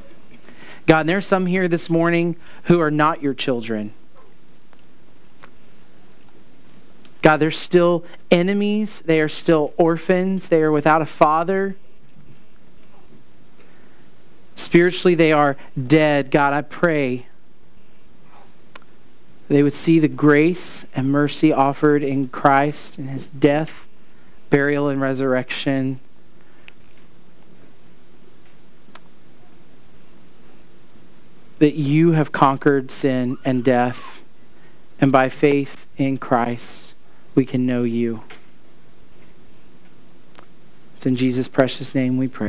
God, 0.85 1.01
and 1.01 1.09
there's 1.09 1.25
some 1.25 1.45
here 1.45 1.67
this 1.67 1.89
morning 1.89 2.35
who 2.65 2.79
are 2.79 2.91
not 2.91 3.21
your 3.21 3.33
children. 3.33 3.93
God, 7.25 7.37
they're 7.37 7.49
still 7.49 8.05
enemies. 8.29 9.01
They 9.01 9.19
are 9.19 9.27
still 9.27 9.73
orphans. 9.77 10.49
They 10.49 10.61
are 10.61 10.71
without 10.71 11.01
a 11.01 11.07
father. 11.07 11.75
Spiritually, 14.55 15.15
they 15.15 15.31
are 15.31 15.57
dead. 15.75 16.29
God, 16.29 16.53
I 16.53 16.61
pray 16.61 17.25
they 19.47 19.63
would 19.63 19.73
see 19.73 19.97
the 19.97 20.07
grace 20.07 20.85
and 20.95 21.11
mercy 21.11 21.51
offered 21.51 22.03
in 22.03 22.27
Christ 22.27 22.99
in 22.99 23.07
his 23.07 23.27
death, 23.27 23.87
burial, 24.51 24.87
and 24.87 25.01
resurrection. 25.01 25.99
That 31.57 31.73
you 31.73 32.11
have 32.11 32.31
conquered 32.31 32.91
sin 32.91 33.39
and 33.43 33.63
death, 33.63 34.21
and 35.01 35.11
by 35.11 35.29
faith 35.29 35.87
in 35.97 36.19
Christ, 36.19 36.94
we 37.35 37.45
can 37.45 37.65
know 37.65 37.83
you. 37.83 38.23
It's 40.95 41.05
in 41.05 41.15
Jesus' 41.15 41.47
precious 41.47 41.93
name 41.93 42.17
we 42.17 42.27
pray. 42.27 42.43